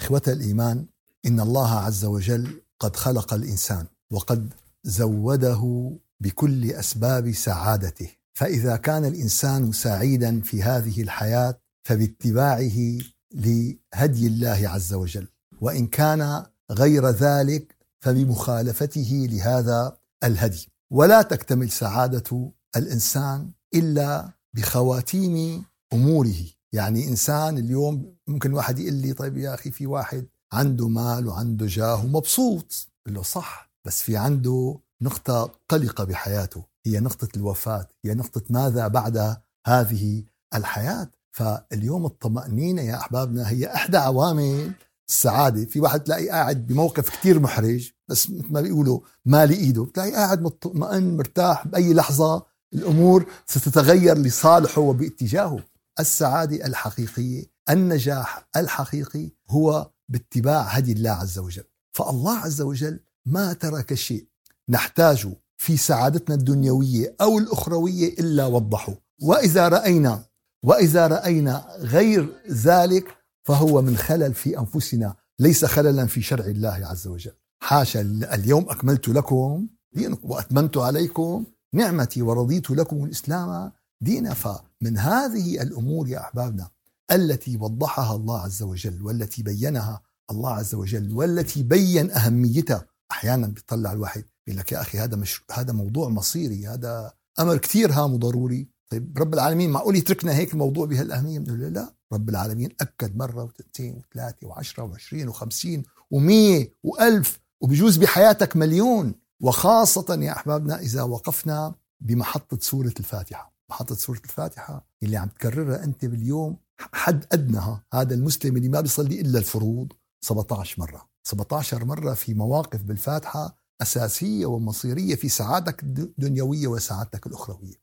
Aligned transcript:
إخوة 0.00 0.22
الإيمان 0.28 0.86
إن 1.26 1.40
الله 1.40 1.70
عز 1.70 2.04
وجل 2.04 2.62
قد 2.78 2.96
خلق 2.96 3.34
الإنسان 3.34 3.86
وقد 4.10 4.52
زوده 4.84 5.92
بكل 6.20 6.70
أسباب 6.70 7.32
سعادته. 7.32 8.10
فإذا 8.34 8.76
كان 8.76 9.04
الإنسان 9.04 9.72
سعيدا 9.72 10.40
في 10.40 10.62
هذه 10.62 11.02
الحياة 11.02 11.60
فباتباعه 11.84 12.98
لهدي 13.34 14.26
الله 14.26 14.68
عز 14.68 14.94
وجل. 14.94 15.26
وإن 15.60 15.86
كان 15.86 16.46
غير 16.70 17.08
ذلك 17.08 17.76
فبمخالفته 18.00 19.26
لهذا 19.30 19.96
الهدي. 20.24 20.68
ولا 20.90 21.22
تكتمل 21.22 21.70
سعادة 21.70 22.52
الإنسان 22.76 23.50
إلا 23.74 24.32
بخواتيم 24.54 25.64
أموره. 25.92 26.44
يعني 26.72 27.08
إنسان 27.08 27.58
اليوم 27.58 28.14
ممكن 28.28 28.52
واحد 28.52 28.78
يقول 28.78 28.94
لي 28.94 29.12
طيب 29.12 29.36
يا 29.38 29.54
أخي 29.54 29.70
في 29.70 29.86
واحد 29.86 30.26
عنده 30.52 30.88
مال 30.88 31.28
وعنده 31.28 31.66
جاه 31.66 32.04
ومبسوط. 32.04 32.88
بقول 33.04 33.14
له 33.16 33.22
صح 33.22 33.70
بس 33.86 34.02
في 34.02 34.16
عنده 34.16 34.78
نقطة 35.02 35.52
قلقة 35.68 36.04
بحياته. 36.04 36.64
هي 36.86 37.00
نقطة 37.00 37.28
الوفاة 37.36 37.88
هي 38.04 38.14
نقطة 38.14 38.42
ماذا 38.50 38.88
بعد 38.88 39.36
هذه 39.66 40.24
الحياة. 40.54 41.10
فاليوم 41.32 42.06
الطمأنينة 42.06 42.82
يا 42.82 42.96
أحبابنا 42.96 43.50
هي 43.50 43.74
إحدى 43.74 43.96
عوامل 43.96 44.72
السعادة. 45.08 45.64
في 45.64 45.80
واحد 45.80 46.00
تلاقي 46.00 46.28
قاعد 46.28 46.66
بموقف 46.66 47.08
كتير 47.08 47.40
محرج 47.40 47.90
بس 48.08 48.30
مثل 48.30 48.52
ما 48.52 48.60
بيقولوا 48.60 49.00
مالي 49.24 49.54
إيده 49.54 49.86
تلاقي 49.94 50.12
قاعد 50.12 50.42
مطمئن 50.42 51.16
مرتاح 51.16 51.68
بأي 51.68 51.94
لحظة 51.94 52.42
الأمور 52.74 53.26
ستتغير 53.46 54.18
لصالحه 54.18 54.80
وباتجاهه. 54.80 55.69
السعادة 56.00 56.66
الحقيقية 56.66 57.44
النجاح 57.70 58.48
الحقيقي 58.56 59.30
هو 59.50 59.90
باتباع 60.08 60.62
هدي 60.62 60.92
الله 60.92 61.10
عز 61.10 61.38
وجل. 61.38 61.64
فالله 61.92 62.38
عز 62.38 62.60
وجل 62.60 63.00
ما 63.26 63.52
ترك 63.52 63.94
شيء 63.94 64.26
نحتاجه 64.68 65.36
في 65.56 65.76
سعادتنا 65.76 66.34
الدنيوية 66.34 67.16
أو 67.20 67.38
الأخروية 67.38 68.08
إلا 68.08 68.46
وضحه. 68.46 68.94
وإذا 69.22 69.68
رأينا 69.68 70.24
وإذا 70.62 71.06
رأينا 71.06 71.66
غير 71.78 72.32
ذلك 72.50 73.16
فهو 73.42 73.82
من 73.82 73.96
خلل 73.96 74.34
في 74.34 74.58
أنفسنا 74.58 75.14
ليس 75.38 75.64
خللا 75.64 76.06
في 76.06 76.22
شرع 76.22 76.44
الله 76.44 76.86
عز 76.86 77.06
وجل. 77.06 77.32
حاشا 77.62 78.00
اليوم 78.34 78.70
أكملت 78.70 79.08
لكم 79.08 79.66
دينكم 79.92 80.30
وأتممت 80.30 80.76
عليكم 80.76 81.44
نعمتي 81.72 82.22
ورضيت 82.22 82.70
لكم 82.70 83.04
الإسلام 83.04 83.72
دينا 84.00 84.34
فمن 84.34 84.98
هذه 84.98 85.62
الأمور 85.62 86.08
يا 86.08 86.20
أحبابنا 86.20 86.70
التي 87.12 87.56
وضحها 87.56 88.16
الله 88.16 88.40
عز 88.40 88.62
وجل 88.62 89.02
والتي 89.02 89.42
بينها 89.42 90.02
الله 90.30 90.50
عز 90.50 90.74
وجل 90.74 91.12
والتي 91.12 91.62
بين 91.62 92.10
أهميتها. 92.10 92.86
أحيانا 93.10 93.46
بيطلع 93.46 93.92
الواحد 93.92 94.24
يقول 94.46 94.58
لك 94.58 94.72
يا 94.72 94.80
أخي 94.80 94.98
هذا 94.98 95.16
مش 95.16 95.42
هذا 95.52 95.72
موضوع 95.72 96.08
مصيري 96.08 96.66
هذا 96.66 97.12
أمر 97.40 97.56
كثير 97.56 97.92
هام 97.92 98.14
وضروري 98.14 98.68
طيب 98.90 99.18
رب 99.18 99.34
العالمين 99.34 99.70
معقول 99.70 99.96
يتركنا 99.96 100.34
هيك 100.36 100.52
الموضوع 100.52 100.86
بهالأهمية؟ 100.86 101.38
بنقول 101.38 101.60
لا 101.60 101.94
رب 102.12 102.28
العالمين 102.28 102.70
أكد 102.80 103.16
مرة 103.16 103.42
واثنتين 103.44 103.94
وثلاثة 103.96 104.46
وعشرة 104.46 104.82
وعشرين 104.82 105.28
وخمسين 105.28 105.82
ومية 106.10 106.74
وألف 106.82 107.40
وبجوز 107.60 107.96
بحياتك 107.96 108.56
مليون. 108.56 109.14
وخاصة 109.40 110.18
يا 110.22 110.32
أحبابنا 110.32 110.80
إذا 110.80 111.02
وقفنا 111.02 111.74
بمحطة 112.00 112.58
سورة 112.60 112.94
الفاتحة. 113.00 113.52
محطة 113.70 113.94
سورة 113.94 114.20
الفاتحة 114.24 114.86
اللي 115.02 115.16
عم 115.16 115.28
تكررها 115.28 115.84
أنت 115.84 116.04
باليوم 116.04 116.56
حد 116.92 117.26
أدنها 117.32 117.84
هذا 117.94 118.14
المسلم 118.14 118.56
اللي 118.56 118.68
ما 118.68 118.80
بيصلي 118.80 119.20
إلا 119.20 119.38
الفروض 119.38 119.92
17 120.20 120.80
مرة. 120.80 121.08
17 121.24 121.84
مرة 121.84 122.14
في 122.14 122.34
مواقف 122.34 122.82
بالفاتحة 122.82 123.56
أساسية 123.82 124.46
ومصيرية 124.46 125.14
في 125.14 125.28
سعادتك 125.28 125.82
الدنيوية 125.82 126.66
وسعادتك 126.66 127.26
الأخروية. 127.26 127.74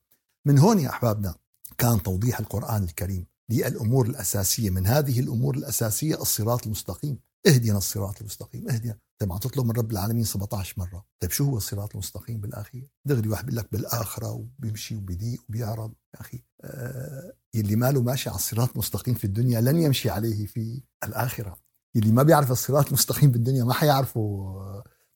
من 0.45 0.59
هون 0.59 0.79
يا 0.79 0.89
أحبابنا 0.89 1.35
كان 1.77 2.03
توضيح 2.03 2.39
القرآن 2.39 2.83
الكريم 2.83 3.25
للأمور 3.49 4.05
الأساسية 4.05 4.69
من 4.69 4.87
هذه 4.87 5.19
الأمور 5.19 5.57
الأساسية 5.57 6.21
الصراط 6.21 6.65
المستقيم. 6.65 7.19
اهدنا 7.47 7.77
الصراط 7.77 8.19
المستقيم 8.21 8.69
اهدنا 8.69 8.97
طيب 9.19 9.31
عم 9.31 9.37
تطلب 9.37 9.65
من 9.65 9.71
رب 9.71 9.91
العالمين 9.91 10.23
17 10.23 10.73
مرة. 10.77 11.05
طيب 11.19 11.31
شو 11.31 11.43
هو 11.45 11.57
الصراط 11.57 11.91
المستقيم 11.93 12.41
بالأخير 12.41 12.91
دغري 13.05 13.29
واحد 13.29 13.45
بيقول 13.45 13.57
لك 13.57 13.71
بالآخرة 13.71 14.31
وبيمشي 14.31 14.95
وبيضيق 14.95 15.43
وبيعرض. 15.49 15.93
يا 16.15 16.21
أخي 16.21 16.43
آه 16.61 17.33
يلي 17.53 17.75
ماله 17.75 18.01
ماشي 18.01 18.29
على 18.29 18.37
الصراط 18.37 18.71
المستقيم 18.71 19.15
في 19.15 19.25
الدنيا 19.25 19.61
لن 19.61 19.81
يمشي 19.81 20.09
عليه 20.09 20.45
في 20.45 20.83
الآخرة. 21.03 21.57
يلي 21.95 22.11
ما 22.11 22.23
بيعرف 22.23 22.51
الصراط 22.51 22.87
المستقيم 22.87 23.31
بالدنيا 23.31 23.63
ما 23.63 23.73
حيعرفه 23.73 24.53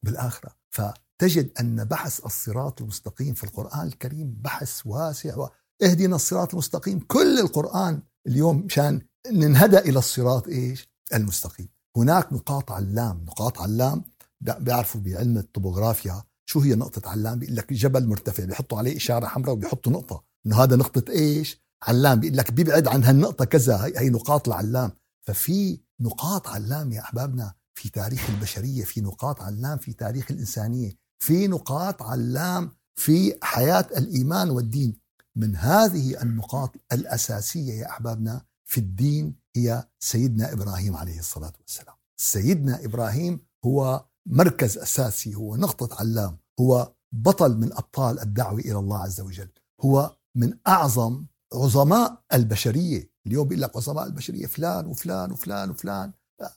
بالآخرة. 0.03 0.56
فتجد 0.69 1.51
أن 1.59 1.83
بحث 1.83 2.25
الصراط 2.25 2.81
المستقيم 2.81 3.33
في 3.33 3.44
القرآن 3.44 3.88
الكريم 3.88 4.38
بحث 4.41 4.81
واسع 4.85 5.47
اهدنا 5.83 6.16
الصراط 6.16 6.53
المستقيم. 6.53 7.00
كل 7.00 7.39
القرآن 7.39 8.03
اليوم 8.28 8.57
مشان 8.57 9.01
ننهدى 9.31 9.78
إلى 9.78 10.00
الصراط 10.00 10.47
إيش؟ 10.47 10.91
المستقيم. 11.13 11.69
هناك 11.97 12.34
نقاط 12.34 12.72
علام 12.72 13.25
نقاط 13.25 13.62
علام 13.62 14.03
بيعرفوا 14.41 15.02
بعلم 15.02 15.38
الطبوغرافيا 15.38 16.24
شو 16.52 16.59
هي 16.59 16.75
نقطة 16.75 17.09
علام 17.09 17.40
بيقول 17.40 17.56
لك 17.56 17.74
جبل 17.74 18.07
مرتفع 18.07 18.46
بيحطوا 18.46 18.78
عليه 18.78 18.97
إشارة 18.97 19.25
حمراء 19.25 19.53
وبيحطوا 19.53 19.91
نقطة. 19.91 20.24
إنه 20.46 20.63
هذا 20.63 20.75
نقطة 20.75 21.12
إيش؟ 21.12 21.62
علام 21.84 22.19
بيقول 22.19 22.38
لك 22.38 22.51
بيبعد 22.51 22.88
عن 22.88 23.03
هالنقطة 23.03 23.46
كذا 23.46 23.85
هي, 23.85 23.94
هي 23.97 24.09
نقاط 24.09 24.47
العلام. 24.47 24.91
ففي 25.22 25.80
نقاط 26.00 26.47
علام 26.47 26.91
يا 26.91 27.01
أحبابنا 27.01 27.53
في 27.75 27.90
تاريخ 27.90 28.30
البشرية 28.30 28.84
في 28.84 29.01
نقاط 29.01 29.41
علام 29.41 29.78
في 29.78 29.94
تاريخ 29.94 30.31
الإنسانية 30.31 30.91
في 31.19 31.47
نقاط 31.47 32.03
علام 32.03 32.72
في 32.96 33.35
حياة 33.44 33.88
الإيمان 33.97 34.50
والدين. 34.50 34.97
من 35.35 35.56
هذه 35.56 36.22
النقاط 36.22 36.75
الأساسية 36.91 37.74
يا 37.74 37.90
أحبابنا 37.90 38.41
في 38.66 38.78
الدين 38.78 39.35
هي 39.56 39.88
سيدنا 40.00 40.53
إبراهيم 40.53 40.95
عليه 40.95 41.19
الصلاة 41.19 41.53
والسلام. 41.62 41.95
سيدنا 42.17 42.85
إبراهيم 42.85 43.39
هو 43.66 44.06
مركز 44.25 44.78
أساسي 44.78 45.35
هو 45.35 45.56
نقطة 45.56 45.95
علام 46.00 46.38
هو 46.59 46.94
بطل 47.12 47.57
من 47.57 47.73
أبطال 47.73 48.19
الدعوة 48.19 48.59
إلى 48.59 48.79
الله 48.79 48.97
عز 48.97 49.22
وجل. 49.22 49.50
هو 49.81 50.17
من 50.35 50.57
أعظم 50.67 51.25
عظماء 51.53 52.23
البشرية. 52.34 53.12
اليوم 53.28 53.47
بيقول 53.47 53.62
لك 53.62 53.75
عظماء 53.75 54.06
البشرية 54.06 54.45
فلان 54.45 54.85
وفلان 54.85 55.31
وفلان 55.31 55.69
وفلان 55.69 56.13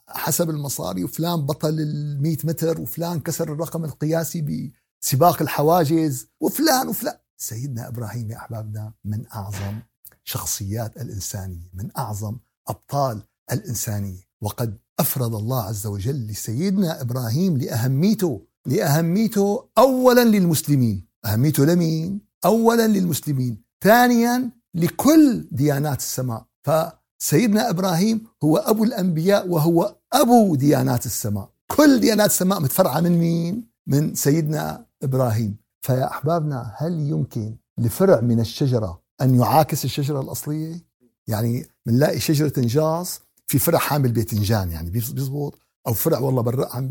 حسب 0.09 0.51
المصاري 0.51 1.05
وفلان 1.05 1.47
بطل 1.47 1.81
ال 1.81 2.23
100 2.23 2.37
متر 2.45 2.81
وفلان 2.81 3.21
كسر 3.21 3.53
الرقم 3.53 3.85
القياسي 3.85 4.71
بسباق 5.03 5.43
الحواجز 5.43 6.27
وفلان 6.41 6.89
وفلان. 6.89 7.19
سيدنا 7.37 7.89
إبراهيم 7.89 8.31
يا 8.31 8.37
أحبابنا 8.37 8.93
من 9.05 9.27
أعظم 9.35 9.81
شخصيات 10.25 10.97
الإنسانية 10.97 11.71
من 11.75 11.91
أعظم 11.99 12.39
ابطال 12.69 13.23
الإنسانية. 13.53 14.25
وقد 14.43 14.79
أفرض 15.01 15.35
الله 15.35 15.63
عز 15.63 15.87
وجل 15.87 16.27
لسيدنا 16.27 17.01
إبراهيم 17.01 17.57
لأهميته 17.57 18.47
لأهميته 18.67 19.69
اولا 19.79 20.25
للمسلمين. 20.25 21.07
أهميته 21.25 21.65
لمين؟ 21.65 22.21
اولا 22.45 22.87
للمسلمين. 22.87 23.63
ثانيا 23.85 24.51
لكل 24.75 25.49
ديانات 25.53 25.99
السماء. 25.99 26.47
فسيدنا 26.63 27.71
إبراهيم 27.71 28.27
هو 28.45 28.57
أبو 28.57 28.85
الأنبياء 28.85 29.49
وهو 29.49 29.97
أبو 30.13 30.55
ديانات 30.55 31.07
السماء. 31.07 31.51
كل 31.67 32.01
ديانات 32.01 32.31
السماء 32.31 32.61
متفرعة 32.61 33.01
من 33.01 33.19
مين؟ 33.19 33.69
من 33.87 34.15
سيدنا 34.15 34.87
إبراهيم. 35.03 35.57
فيا 35.87 36.07
أحبابنا 36.11 36.75
هل 36.77 36.93
يمكن 37.01 37.57
لفرع 37.79 38.21
من 38.21 38.41
الشجرة 38.41 39.03
أن 39.21 39.41
يعاكس 39.41 39.85
الشجرة 39.85 40.21
الأصلية؟ 40.21 40.94
يعني 41.29 41.67
بنلاقي 41.87 42.21
شجرة 42.21 42.53
نجاص 42.59 43.21
في 43.47 43.59
فرع 43.59 43.79
حامل 43.79 44.13
باذنجان 44.13 44.71
يعني 44.71 44.91
بيزبط 44.91 45.59
أو 45.87 45.93
فرع 45.93 46.19
والله 46.19 46.43
برا 46.43 46.77
عم 46.77 46.91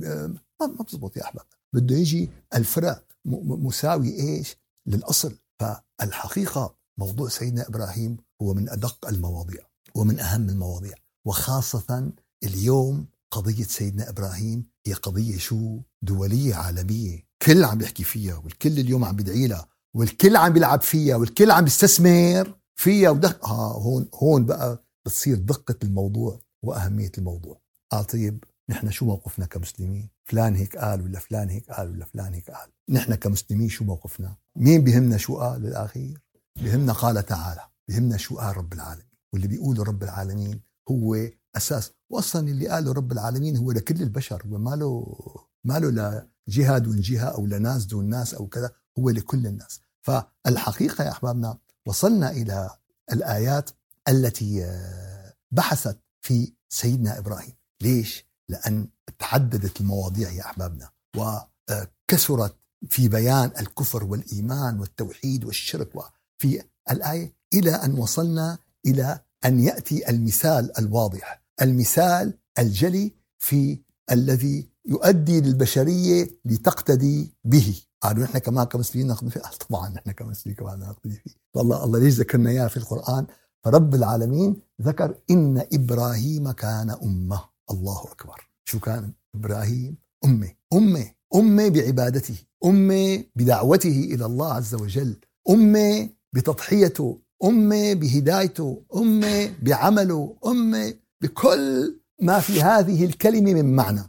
ما 0.61 0.83
بزبط 0.87 1.17
يا 1.17 1.23
احباب 1.23 1.45
بده 1.73 1.95
يجي 1.95 2.29
الفرع 2.55 3.01
مساوي 3.25 4.19
إيش؟ 4.19 4.55
للأصل. 4.87 5.35
فالحقيقة 5.59 6.75
موضوع 6.97 7.29
سيدنا 7.29 7.67
إبراهيم 7.67 8.17
هو 8.41 8.53
من 8.53 8.69
أدق 8.69 9.07
المواضيع 9.07 9.61
ومن 9.95 10.19
أهم 10.19 10.49
المواضيع 10.49 10.93
وخاصة 11.25 12.11
اليوم 12.43 13.05
قضية 13.31 13.63
سيدنا 13.63 14.09
إبراهيم 14.09 14.65
هي 14.87 14.93
قضية 14.93 15.37
شو؟ 15.37 15.79
دولية 16.01 16.55
عالمية. 16.55 17.27
كل 17.41 17.63
عم 17.63 17.77
بيحكي 17.77 18.03
فيها 18.03 18.37
والكل 18.37 18.79
اليوم 18.79 19.05
عم 19.05 19.15
بيدعي 19.15 19.47
لها 19.47 19.67
والكل 19.95 20.35
عم 20.35 20.53
بيلعب 20.53 20.81
فيها 20.81 21.15
والكل 21.15 21.51
عم 21.51 21.63
بيستثمر. 21.63 22.55
فيها 22.75 23.09
ودق 23.09 23.45
آه 23.45 23.73
هون 23.73 24.09
هون 24.13 24.45
بقى 24.45 24.83
بتصير 25.05 25.37
دقة 25.37 25.75
الموضوع 25.83 26.39
وأهمية 26.63 27.11
الموضوع. 27.17 27.61
آه 27.93 28.01
طيب 28.01 28.43
نحن 28.69 28.91
شو 28.91 29.05
موقفنا 29.05 29.45
كمسلمين؟ 29.45 30.09
فلان 30.25 30.55
هيك 30.55 30.77
قال 30.77 31.01
ولا 31.01 31.19
فلان 31.19 31.49
هيك 31.49 31.71
قال 31.71 31.89
ولا 31.91 32.05
فلان 32.05 32.33
هيك 32.33 32.51
قال؟ 32.51 32.69
نحن 32.89 33.15
كمسلمين 33.15 33.69
شو 33.69 33.83
موقفنا؟ 33.83 34.35
مين 34.55 34.83
بهمنا 34.83 35.17
شو 35.17 35.37
قال 35.37 35.61
للأخير 35.61 36.21
بهمنا 36.61 36.93
قال 36.93 37.25
تعالى 37.25 37.61
بهمنا 37.89 38.17
شو 38.17 38.37
قال 38.37 38.57
رب 38.57 38.73
العالمين. 38.73 39.07
واللي 39.33 39.47
بيقوله 39.47 39.83
رب 39.83 40.03
العالمين 40.03 40.61
هو 40.91 41.17
أساس 41.55 41.91
واصلا 42.09 42.47
اللي 42.47 42.67
قاله 42.67 42.91
رب 42.91 43.11
العالمين 43.11 43.57
هو 43.57 43.71
لكل 43.71 44.01
البشر 44.01 44.43
وما 44.49 44.75
له 44.75 45.15
ما 45.63 45.79
له 45.79 46.27
لجهه 46.47 46.77
دون 46.77 47.01
جهه 47.01 47.25
أو 47.25 47.45
لناس 47.45 47.85
دون 47.85 48.09
ناس 48.09 48.33
أو 48.33 48.47
كذا 48.47 48.71
هو 48.99 49.09
لكل 49.09 49.47
الناس. 49.47 49.79
فالحقيقة 50.01 51.03
يا 51.03 51.11
أحبابنا 51.11 51.57
وصلنا 51.85 52.31
إلى 52.31 52.69
الآيات 53.11 53.69
التي 54.07 54.63
آه، 54.65 55.33
بحثت 55.51 55.99
في 56.21 56.53
سيدنا 56.69 57.17
إبراهيم. 57.17 57.53
ليش؟ 57.81 58.25
لأن 58.49 58.87
تعددت 59.19 59.81
المواضيع 59.81 60.31
يا 60.31 60.45
أحبابنا 60.45 60.89
وكثرت 61.17 62.55
في 62.89 63.07
بيان 63.07 63.51
الكفر 63.59 64.03
والإيمان 64.03 64.79
والتوحيد 64.79 65.45
والشرك 65.45 65.89
في 66.37 66.63
الآية 66.91 67.35
إلى 67.53 67.71
أن 67.71 67.99
وصلنا 67.99 68.57
إلى 68.85 69.19
أن 69.45 69.59
يأتي 69.59 70.09
المثال 70.09 70.79
الواضح 70.79 71.43
المثال 71.61 72.37
الجلي 72.59 73.11
في 73.39 73.79
الذي 74.11 74.69
يؤدي 74.85 75.41
للبشرية 75.41 76.29
لتقتدي 76.45 77.33
به. 77.43 77.81
قالوا 78.01 78.23
نحن 78.23 78.37
كمان 78.37 78.65
كمسلمين 78.65 79.07
نقتدي 79.07 79.29
فيه. 79.29 79.41
طبعا 79.69 79.89
نحن 79.89 80.11
كمسلمين 80.11 80.55
كمان 80.55 80.79
نقتدي 80.79 81.15
فيه. 81.15 81.31
والله 81.53 81.83
الله 81.83 81.99
ليش 81.99 82.13
ذكرنا 82.13 82.49
إياه 82.49 82.67
في 82.67 82.77
القرآن؟ 82.77 83.25
فرب 83.63 83.95
العالمين 83.95 84.61
ذكر 84.81 85.15
إن 85.31 85.65
إبراهيم 85.73 86.51
كان 86.51 86.89
أمة. 86.89 87.41
الله 87.71 88.03
أكبر. 88.11 88.49
شو 88.65 88.79
كان؟ 88.79 89.13
إبراهيم 89.35 89.97
أمة. 90.25 90.51
أمة. 90.73 91.11
أمة 91.35 91.69
بعبادته. 91.69 92.35
أمة 92.65 93.23
بدعوته 93.35 94.09
إلى 94.13 94.25
الله 94.25 94.53
عز 94.53 94.75
وجل. 94.75 95.15
أمة 95.49 96.09
بتضحيته. 96.33 97.19
أمة 97.43 97.93
بهدايته. 97.93 98.83
أمة 98.95 99.55
بعمله. 99.61 100.35
أمة 100.45 100.93
بكل 101.21 101.99
ما 102.21 102.39
في 102.39 102.61
هذه 102.61 103.05
الكلمة 103.05 103.53
من 103.53 103.75
معنى. 103.75 104.03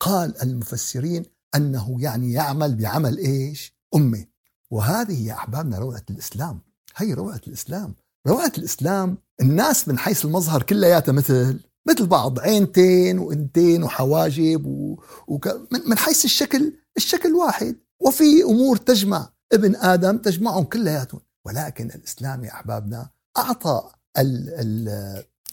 وقال 0.00 0.42
المفسرين 0.42 1.24
أنه 1.54 1.96
يعني 1.98 2.32
يعمل 2.32 2.74
بعمل 2.74 3.18
إيش؟ 3.18 3.76
امه 3.94 4.26
وهذه 4.70 5.26
يا 5.26 5.32
أحبابنا 5.32 5.78
روعة 5.78 6.02
الإسلام. 6.10 6.60
هي 6.96 7.14
روعة 7.14 7.40
الإسلام. 7.46 7.94
روعة 8.26 8.52
الإسلام 8.58 9.18
الناس 9.40 9.88
من 9.88 9.98
حيث 9.98 10.24
المظهر 10.24 10.62
كلياتها 10.62 11.12
مثل 11.12 11.60
مثل 11.88 12.06
بعض 12.06 12.40
عينتين 12.40 13.18
وإنتين 13.18 13.82
وحواجب 13.82 14.66
و... 14.66 15.02
وك... 15.28 15.46
من... 15.46 15.80
من 15.86 15.98
حيث 15.98 16.24
الشكل 16.24 16.72
الشكل 16.96 17.32
واحد. 17.32 17.76
وفي 18.00 18.42
أمور 18.42 18.76
تجمع 18.76 19.28
ابن 19.52 19.76
آدم 19.76 20.16
تجمعهم 20.16 20.64
كلياتهم. 20.64 21.20
ولكن 21.46 21.90
الإسلام 21.90 22.44
يا 22.44 22.52
أحبابنا 22.52 23.10
أعطى 23.36 23.90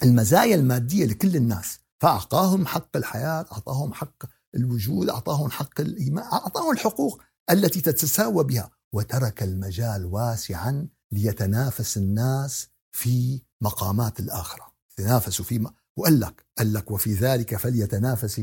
المزايا 0.04 0.56
المادية 0.56 1.06
لكل 1.06 1.36
الناس. 1.36 1.80
فأعطاهم 2.02 2.66
حق 2.66 2.98
الحياة 2.98 3.46
أعطاهم 3.52 3.94
حق 3.94 4.37
الوجود 4.58 5.10
أعطاهم 5.10 5.52
حق 5.52 5.82
الايمان 5.82 6.24
أعطاهم 6.24 6.72
الحقوق 6.72 7.22
التي 7.50 7.82
تتساوى 7.82 8.44
بها. 8.44 8.72
وترك 8.94 9.44
المجال 9.44 10.06
واسعا 10.06 10.88
ليتنافس 11.12 11.98
الناس 11.98 12.68
في 12.92 13.42
مقامات 13.62 14.20
الآخرة. 14.20 14.74
يتنافسوا 15.00 15.46
في 15.46 15.68
وقال 15.98 16.20
لك 16.20 16.46
قال 16.58 16.74
لك 16.74 16.92
وفي 16.92 17.14
ذلك 17.14 17.56
فليتنافس 17.56 18.42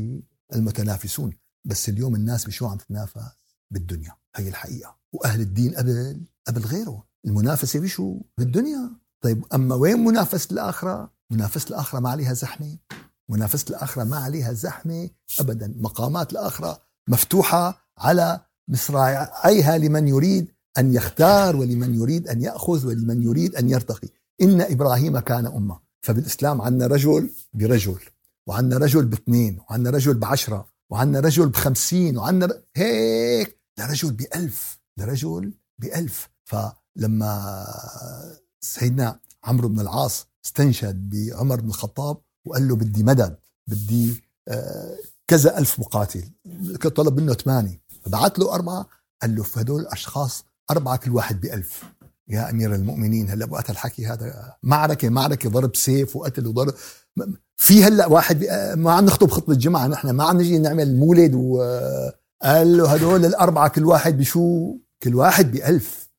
المتنافسون. 0.53 1.33
بس 1.65 1.89
اليوم 1.89 2.15
الناس 2.15 2.45
بشو 2.45 2.67
عم 2.67 2.77
تتنافس؟ 2.77 3.21
بالدنيا. 3.71 4.15
هي 4.35 4.49
الحقيقة. 4.49 4.97
وأهل 5.13 5.41
الدين 5.41 5.75
قبل 5.75 6.21
قبل 6.47 6.61
غيره. 6.61 7.07
المنافسة 7.25 7.79
بشو؟ 7.79 8.21
بالدنيا. 8.37 8.91
طيب 9.21 9.45
أما 9.53 9.75
وين 9.75 9.99
منافسة 10.05 10.47
الآخرة؟ 10.51 11.13
منافسة 11.31 11.69
الآخرة 11.69 11.99
ما 11.99 12.09
عليها 12.09 12.33
زحمة. 12.33 12.77
منافسه 13.29 13.65
الآخرة 13.69 14.03
ما 14.03 14.17
عليها 14.17 14.53
زحمة 14.53 15.09
ابدا. 15.39 15.73
مقامات 15.77 16.31
الآخرة 16.31 16.81
مفتوحة 17.07 17.91
على 17.97 18.41
مصراعيها 18.67 19.77
لمن 19.77 20.07
يريد 20.07 20.51
أن 20.77 20.93
يختار 20.93 21.55
ولمن 21.55 21.95
يريد 21.95 22.27
أن 22.27 22.41
يأخذ 22.41 22.87
ولمن 22.87 23.23
يريد 23.23 23.55
أن 23.55 23.69
يرتقي. 23.69 24.07
إن 24.41 24.61
إبراهيم 24.61 25.19
كان 25.19 25.45
أمة. 25.45 25.79
فبالإسلام 26.01 26.61
عندنا 26.61 26.87
رجل 26.87 27.29
برجل 27.53 27.99
وعندنا 28.47 28.77
رجل 28.85 29.05
باثنين 29.05 29.59
وعندنا 29.59 29.97
رجل 29.97 30.13
بعشرة 30.13 30.67
وعندنا 30.89 31.19
رجل 31.19 31.49
بخمسين 31.49 32.17
وعندنا 32.17 32.61
هيك! 32.75 33.61
لرجل 33.79 34.11
بألف 34.11 34.79
لرجل 34.97 35.53
بألف. 35.79 36.29
فلما 36.43 37.65
سيدنا 38.61 39.19
عمرو 39.43 39.67
بن 39.67 39.79
العاص 39.79 40.27
استنشد 40.45 41.09
بعمر 41.09 41.61
بن 41.61 41.67
الخطاب 41.67 42.17
وقال 42.45 42.67
له 42.67 42.75
بدي 42.75 43.03
مدد 43.03 43.37
بدي 43.67 44.23
آه، 44.47 44.97
كذا 45.27 45.57
ألف 45.57 45.79
مقاتل. 45.79 46.23
طلب 46.95 47.19
منه 47.19 47.33
ثمانية. 47.33 47.81
فبعت 48.01 48.39
له 48.39 48.53
أربعة. 48.53 48.87
قال 49.21 49.35
له 49.35 49.43
فهدول 49.43 49.81
الأشخاص 49.81 50.45
أربعة 50.71 50.97
كل 50.97 51.11
واحد 51.11 51.41
بألف. 51.41 51.83
يا 52.27 52.49
أمير 52.49 52.75
المؤمنين 52.75 53.29
هلا 53.29 53.47
وقت 53.51 53.69
الحكي 53.69 54.07
هذا 54.07 54.53
معركة 54.63 55.09
معركة 55.09 55.49
ضرب 55.49 55.75
سيف 55.75 56.15
وقتل 56.15 56.47
وضرب. 56.47 56.73
في 57.57 57.83
هلا 57.83 58.07
واحد 58.07 58.43
ما 58.77 58.91
عم 58.91 59.05
نخطب 59.05 59.29
خطبة 59.31 59.55
جمعة 59.55 59.87
نحن 59.87 60.09
ما 60.09 60.23
عم 60.23 60.37
نجي 60.37 60.57
نعمل 60.57 60.95
مولد 60.95 61.35
وقال 61.35 62.77
له 62.77 62.93
هدول 62.93 63.25
الأربعة 63.25 63.67
كل 63.67 63.85
واحد 63.85 64.17
بشو؟ 64.17 64.77
كل 65.03 65.15
واحد 65.15 65.51
بألف. 65.51 66.09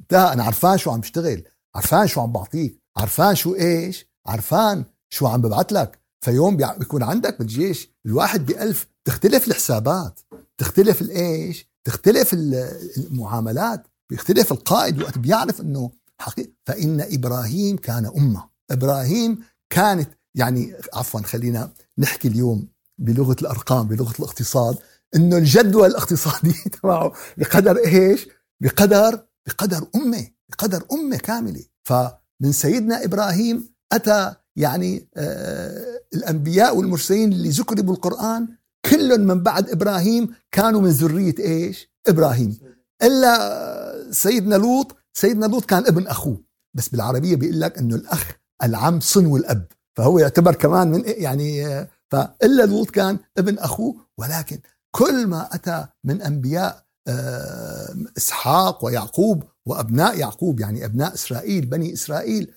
انتهى. 0.00 0.32
أنا 0.32 0.44
عرفان 0.44 0.78
شو 0.78 0.90
عم 0.90 1.00
بشتغل 1.00 1.42
عرفان 1.74 2.06
شو 2.06 2.20
عم 2.20 2.32
بعطيك 2.32 2.82
عرفان 2.96 3.34
شو 3.34 3.54
إيش 3.54 4.06
عرفان 4.26 4.84
شو 5.12 5.26
عم 5.26 5.40
ببعث 5.40 5.72
لك؟ 5.72 6.00
فيوم 6.24 6.56
بيكون 6.56 7.02
عندك 7.02 7.38
بالجيش 7.38 7.90
الواحد 8.06 8.46
بألف. 8.46 8.86
تختلف 9.04 9.48
الحسابات 9.48 10.20
تختلف 10.58 11.02
الإيش 11.02 11.68
تختلف 11.84 12.34
المعاملات 12.34 13.86
بيختلف 14.10 14.52
القائد 14.52 15.02
وقت 15.02 15.18
بيعرف 15.18 15.60
إنه 15.60 15.90
حقيقة 16.20 16.50
فإن 16.66 17.00
إبراهيم 17.00 17.76
كان 17.76 18.06
أمة. 18.06 18.48
إبراهيم 18.70 19.38
كانت 19.70 20.10
يعني 20.34 20.74
عفوا 20.94 21.20
خلينا 21.20 21.72
نحكي 21.98 22.28
اليوم 22.28 22.68
بلغة 22.98 23.36
الأرقام 23.42 23.88
بلغة 23.88 24.14
الاقتصاد 24.18 24.76
إنه 25.16 25.36
الجدوى 25.36 25.86
الاقتصادية 25.86 26.62
تبعه 26.82 27.12
بقدر 27.36 27.76
إيش؟ 27.76 28.28
بقدر 28.60 29.26
بقدر 29.46 29.86
أمة 29.94 30.28
بقدر 30.48 30.84
أمة 30.92 31.16
كاملة. 31.16 31.64
فمن 31.84 32.52
سيدنا 32.52 33.04
إبراهيم 33.04 33.74
أتى 33.92 34.34
يعني 34.56 35.08
آه 35.16 36.00
الأنبياء 36.14 36.76
والمرسلين 36.76 37.32
اللي 37.32 37.48
ذكروا 37.48 37.84
بالقرآن 37.84 38.48
كلهم 38.90 39.20
من 39.20 39.42
بعد 39.42 39.70
إبراهيم 39.70 40.34
كانوا 40.52 40.80
من 40.80 40.88
ذرية 40.88 41.34
إيش؟ 41.38 41.92
إبراهيم. 42.08 42.58
إلا 43.02 44.12
سيدنا 44.12 44.54
لوط 44.54 44.96
سيدنا 45.12 45.46
لوط 45.46 45.64
كان 45.64 45.86
ابن 45.86 46.06
أخوه. 46.06 46.42
بس 46.74 46.88
بالعربية 46.88 47.36
بيقول 47.36 47.60
لك 47.60 47.78
أنه 47.78 47.94
الأخ 47.94 48.32
العم 48.62 49.00
صنو 49.00 49.36
الأب. 49.36 49.66
فهو 49.96 50.18
يعتبر 50.18 50.54
كمان 50.54 50.90
من 50.90 51.02
يعني 51.06 51.64
فإلا 52.10 52.62
لوط 52.66 52.90
كان 52.90 53.18
ابن 53.38 53.58
أخوه. 53.58 53.96
ولكن 54.18 54.58
كل 54.90 55.26
ما 55.26 55.54
أتى 55.54 55.86
من 56.04 56.22
أنبياء 56.22 56.82
آه، 57.08 57.96
إسحاق 58.16 58.84
ويعقوب 58.84 59.44
وأبناء 59.66 60.18
يعقوب 60.18 60.60
يعني 60.60 60.84
أبناء 60.84 61.14
إسرائيل 61.14 61.66
بني 61.66 61.92
إسرائيل 61.92 62.54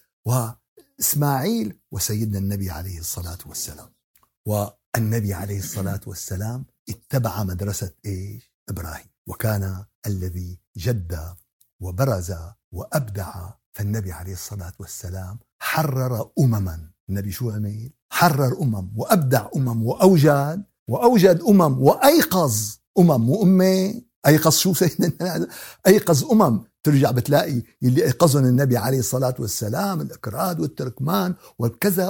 وإسماعيل 0.99 1.79
وسيدنا 1.91 2.37
النبي 2.39 2.69
عليه 2.69 2.99
الصلاة 2.99 3.37
والسلام. 3.45 3.89
والنبي 4.45 5.33
عليه 5.33 5.59
الصلاة 5.59 5.99
والسلام 6.07 6.65
اتبع 6.89 7.43
مدرسة 7.43 7.91
إيش؟ 8.05 8.51
إبراهيم. 8.69 9.05
وكان 9.27 9.85
الذي 10.07 10.59
جد 10.77 11.35
وبرز 11.79 12.33
وأبدع. 12.71 13.49
فالنبي 13.73 14.11
عليه 14.11 14.33
الصلاة 14.33 14.73
والسلام 14.79 15.39
حرر 15.59 16.31
امما. 16.39 16.89
النبي 17.09 17.31
شو 17.31 17.51
عمل؟ 17.51 17.91
حرر 18.09 18.61
أمم 18.61 18.91
وأبدع 18.95 19.47
أمم 19.55 19.83
واوجد 19.83 20.63
وأوجد 20.87 21.41
أمم 21.41 21.81
وأيقظ. 21.81 22.75
أمم 22.99 23.29
وامه 23.29 24.01
أيقظ 24.27 24.51
شو 24.51 24.73
سيدنا 24.73 25.47
أيقظ 25.87 26.31
أمم. 26.31 26.63
ترجع 26.85 27.11
بتلاقي 27.11 27.61
اللي 27.83 28.05
ايقظهم 28.05 28.45
النبي 28.45 28.77
عليه 28.77 28.99
الصلاة 28.99 29.35
والسلام 29.39 30.01
الاكراد 30.01 30.59
والتركمان 30.59 31.33
والكذا 31.59 32.09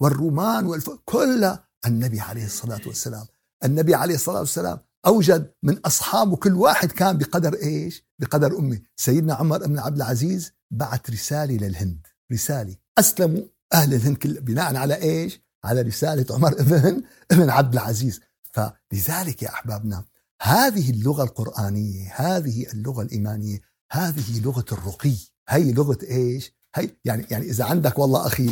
والرومان 0.00 0.66
والف... 0.66 0.90
كلها 1.04 1.68
النبي 1.86 2.20
عليه 2.20 2.44
الصلاة 2.44 2.80
والسلام. 2.86 3.26
النبي 3.64 3.94
عليه 3.94 4.14
الصلاة 4.14 4.38
والسلام 4.38 4.78
أوجد 5.06 5.50
من 5.62 5.78
أصحابه 5.78 6.36
كل 6.36 6.52
واحد 6.52 6.92
كان 6.92 7.18
بقدر 7.18 7.54
إيش؟ 7.54 8.04
بقدر 8.18 8.58
أمه. 8.58 8.80
سيدنا 8.96 9.34
عمر 9.34 9.66
بن 9.66 9.78
عبد 9.78 9.96
العزيز 9.96 10.52
بعت 10.70 11.10
رسالة 11.10 11.66
للهند. 11.66 12.06
رسالة. 12.32 12.76
أسلموا 12.98 13.42
أهل 13.74 13.94
الهند 13.94 14.16
كل 14.16 14.40
بناء 14.40 14.76
على 14.76 14.94
إيش؟ 15.02 15.40
على 15.64 15.80
رسالة 15.80 16.34
عمر 16.34 16.52
ابن 16.60 17.02
ابن 17.30 17.50
عبد 17.50 17.72
العزيز. 17.72 18.20
فلذلك 18.52 19.42
يا 19.42 19.48
أحبابنا 19.48 20.04
هذه 20.42 20.90
اللغة 20.90 21.22
القرآنية 21.22 22.12
هذه 22.14 22.66
اللغة 22.72 23.02
الإيمانية 23.02 23.67
هذه 23.92 24.40
لغة 24.44 24.64
الرقي. 24.72 25.14
هي 25.48 25.72
لغة 25.72 25.98
إيش؟ 26.10 26.52
هي 26.74 26.90
يعني 27.04 27.26
يعني 27.30 27.50
إذا 27.50 27.64
عندك 27.64 27.98
والله 27.98 28.26
أخي 28.26 28.50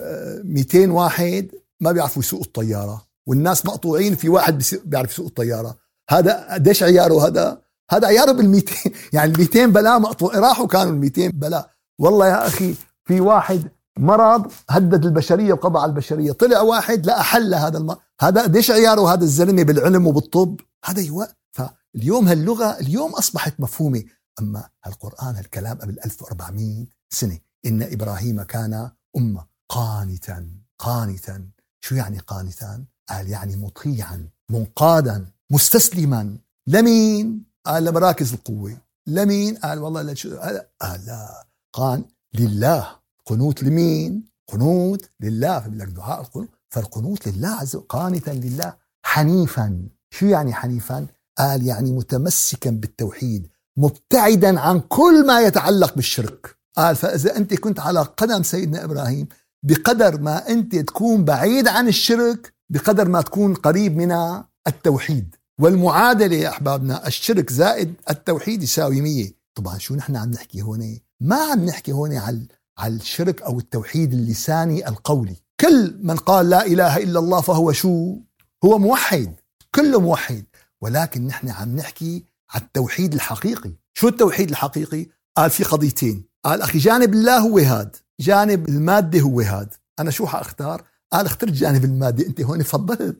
200 0.00 0.84
آه، 0.84 0.88
واحد 0.88 1.48
ما 1.80 1.92
بيعرفوا 1.92 2.22
يسوقوا 2.22 2.44
الطيارة 2.44 3.06
والناس 3.26 3.66
مقطوعين 3.66 4.14
في 4.14 4.28
واحد 4.28 4.62
بيعرف 4.84 5.12
يسوق 5.12 5.26
الطيارة. 5.26 5.76
هذا 6.10 6.54
قديش 6.54 6.82
عياره 6.82 7.26
هذا 7.26 7.62
هذا 7.90 8.06
عياره 8.06 8.32
بال 8.32 8.48
200 8.48 8.74
يعني 9.12 9.32
ال 9.32 9.38
200 9.38 9.66
بلاء 9.66 9.98
مقطوع 9.98 10.38
راحوا 10.38 10.66
كانوا 10.66 10.92
ال 10.92 10.98
200 10.98 11.28
بلاء 11.28 11.70
والله 11.98 12.26
يا 12.26 12.46
أخي 12.46 12.74
في 13.04 13.20
واحد 13.20 13.70
مرض 13.98 14.52
هدد 14.70 15.04
البشرية 15.04 15.52
وقضى 15.52 15.78
على 15.78 15.90
البشرية 15.90 16.32
طلع 16.32 16.60
واحد 16.60 17.06
لا 17.06 17.22
حل 17.22 17.54
هذا 17.54 17.78
المرض 17.78 17.98
هذا 18.20 18.42
قديش 18.42 18.70
عياره 18.70 19.12
هذا 19.12 19.24
الزلمة 19.24 19.62
بالعلم 19.62 20.06
وبالطب. 20.06 20.60
هذا 20.84 21.00
يو... 21.00 21.26
فاليوم 21.52 22.28
هاللغة 22.28 22.80
اليوم 22.80 23.10
أصبحت 23.14 23.54
مفهومة. 23.58 24.02
أما 24.40 24.68
القرآن 24.86 25.38
الكلام 25.38 25.78
قبل 25.78 25.98
1400 26.04 26.86
سنة 27.10 27.38
إن 27.66 27.82
إبراهيم 27.82 28.42
كان 28.42 28.90
امه 29.16 29.46
قانتا 29.68 30.50
قانتا. 30.78 31.48
شو 31.80 31.94
يعني 31.94 32.18
قانتا؟ 32.18 32.84
قال 33.08 33.28
يعني 33.28 33.56
مطيعا 33.56 34.28
منقادا 34.50 35.26
مستسلما. 35.50 36.38
لمين؟ 36.66 37.44
قال 37.66 37.84
لمراكز 37.84 38.32
القوة. 38.32 38.76
لمين؟ 39.06 39.56
قال 39.56 39.78
والله 39.78 40.02
لشو 40.02 40.36
قال 40.80 41.04
لا. 41.06 41.46
قال 41.72 42.04
لله. 42.34 42.96
قنوت 43.26 43.62
لمين؟ 43.62 44.28
قنوت 44.46 45.10
لله. 45.20 45.60
فبيقول 45.60 45.78
لك 45.78 45.88
دعاء 45.88 46.20
القنوت. 46.20 46.48
فالقنوت 46.68 47.28
لله 47.28 47.48
عز 47.48 47.76
وجل 47.76 47.86
قانتا 47.86 48.30
لله. 48.30 48.76
حنيفا. 49.02 49.88
شو 50.10 50.26
يعني 50.26 50.54
حنيفا؟ 50.54 51.06
قال 51.38 51.66
يعني 51.66 51.92
متمسكا 51.92 52.70
بالتوحيد. 52.70 53.48
مبتعدا 53.76 54.60
عن 54.60 54.80
كل 54.80 55.26
ما 55.26 55.40
يتعلق 55.40 55.94
بالشرك. 55.94 56.56
قال 56.76 56.96
فإذا 56.96 57.36
أنت 57.36 57.54
كنت 57.54 57.80
على 57.80 58.00
قدم 58.00 58.42
سيدنا 58.42 58.84
إبراهيم 58.84 59.28
بقدر 59.62 60.20
ما 60.20 60.48
أنت 60.48 60.76
تكون 60.76 61.24
بعيد 61.24 61.68
عن 61.68 61.88
الشرك 61.88 62.52
بقدر 62.70 63.08
ما 63.08 63.20
تكون 63.22 63.54
قريب 63.54 63.96
من 63.96 64.42
التوحيد. 64.66 65.34
والمعادلة 65.60 66.36
يا 66.36 66.48
أحبابنا 66.48 67.06
الشرك 67.06 67.52
زائد 67.52 67.94
التوحيد 68.10 68.62
يساوي 68.62 69.00
مية. 69.00 69.32
طبعا 69.54 69.78
شو 69.78 69.94
نحن 69.94 70.16
عم 70.16 70.30
نحكي 70.30 70.62
هون؟ 70.62 70.98
ما 71.20 71.36
عم 71.36 71.64
نحكي 71.64 71.92
هون 71.92 72.16
على 72.16 72.46
على 72.78 72.94
الشرك 72.94 73.42
أو 73.42 73.58
التوحيد 73.58 74.12
اللساني 74.12 74.88
القولي. 74.88 75.36
كل 75.60 75.98
من 76.02 76.16
قال 76.16 76.50
لا 76.50 76.66
إله 76.66 76.96
إلا 76.96 77.18
الله 77.18 77.40
فهو 77.40 77.72
شو؟ 77.72 78.16
هو 78.64 78.78
موحد. 78.78 79.34
كله 79.74 80.00
موحد. 80.00 80.44
ولكن 80.80 81.26
نحن 81.26 81.48
عم 81.48 81.76
نحكي 81.76 82.24
على 82.50 82.62
التوحيد 82.62 83.14
الحقيقي. 83.14 83.72
شو 83.94 84.08
التوحيد 84.08 84.50
الحقيقي؟ 84.50 85.06
قال 85.36 85.50
في 85.50 85.64
قضيتين. 85.64 86.24
قال 86.44 86.62
أخي 86.62 86.78
جانب 86.78 87.12
الله 87.14 87.38
هو 87.38 87.58
هاد 87.58 87.96
جانب 88.20 88.68
المادة 88.68 89.20
هو 89.20 89.40
هاد. 89.40 89.74
أنا 89.98 90.10
شو 90.10 90.26
حأختار؟ 90.26 90.84
قال 91.12 91.26
اخترت 91.26 91.52
جانب 91.52 91.84
المادة. 91.84 92.26
أنت 92.26 92.40
هون 92.40 92.62
فضلت. 92.62 93.16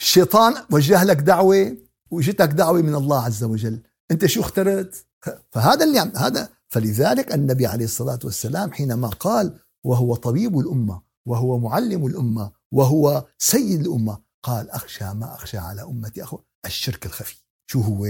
الشيطان 0.00 0.54
وجه 0.70 1.04
لك 1.04 1.16
دعوة 1.16 1.76
وجتك 2.10 2.48
دعوة 2.48 2.82
من 2.82 2.94
الله 2.94 3.22
عز 3.22 3.44
وجل. 3.44 3.82
أنت 4.10 4.26
شو 4.26 4.40
اخترت؟ 4.40 5.06
فهذا 5.50 5.84
اللي 5.84 5.98
عم 5.98 6.12
هذا 6.16 6.48
فلذلك 6.68 7.34
النبي 7.34 7.66
عليه 7.66 7.84
الصلاة 7.84 8.18
والسلام 8.24 8.72
حينما 8.72 9.08
قال 9.08 9.58
وهو 9.84 10.14
طبيب 10.14 10.58
الأمة 10.58 11.02
وهو 11.26 11.58
معلم 11.58 12.06
الأمة 12.06 12.52
وهو 12.72 13.26
سيد 13.38 13.80
الأمة 13.80 14.18
قال 14.42 14.70
أخشى 14.70 15.04
ما 15.04 15.34
أخشى 15.34 15.58
على 15.58 15.82
أمتي 15.82 16.22
أخو 16.22 16.38
الشرك 16.66 17.06
الخفي. 17.06 17.36
شو 17.66 17.80
هو؟ 17.80 18.06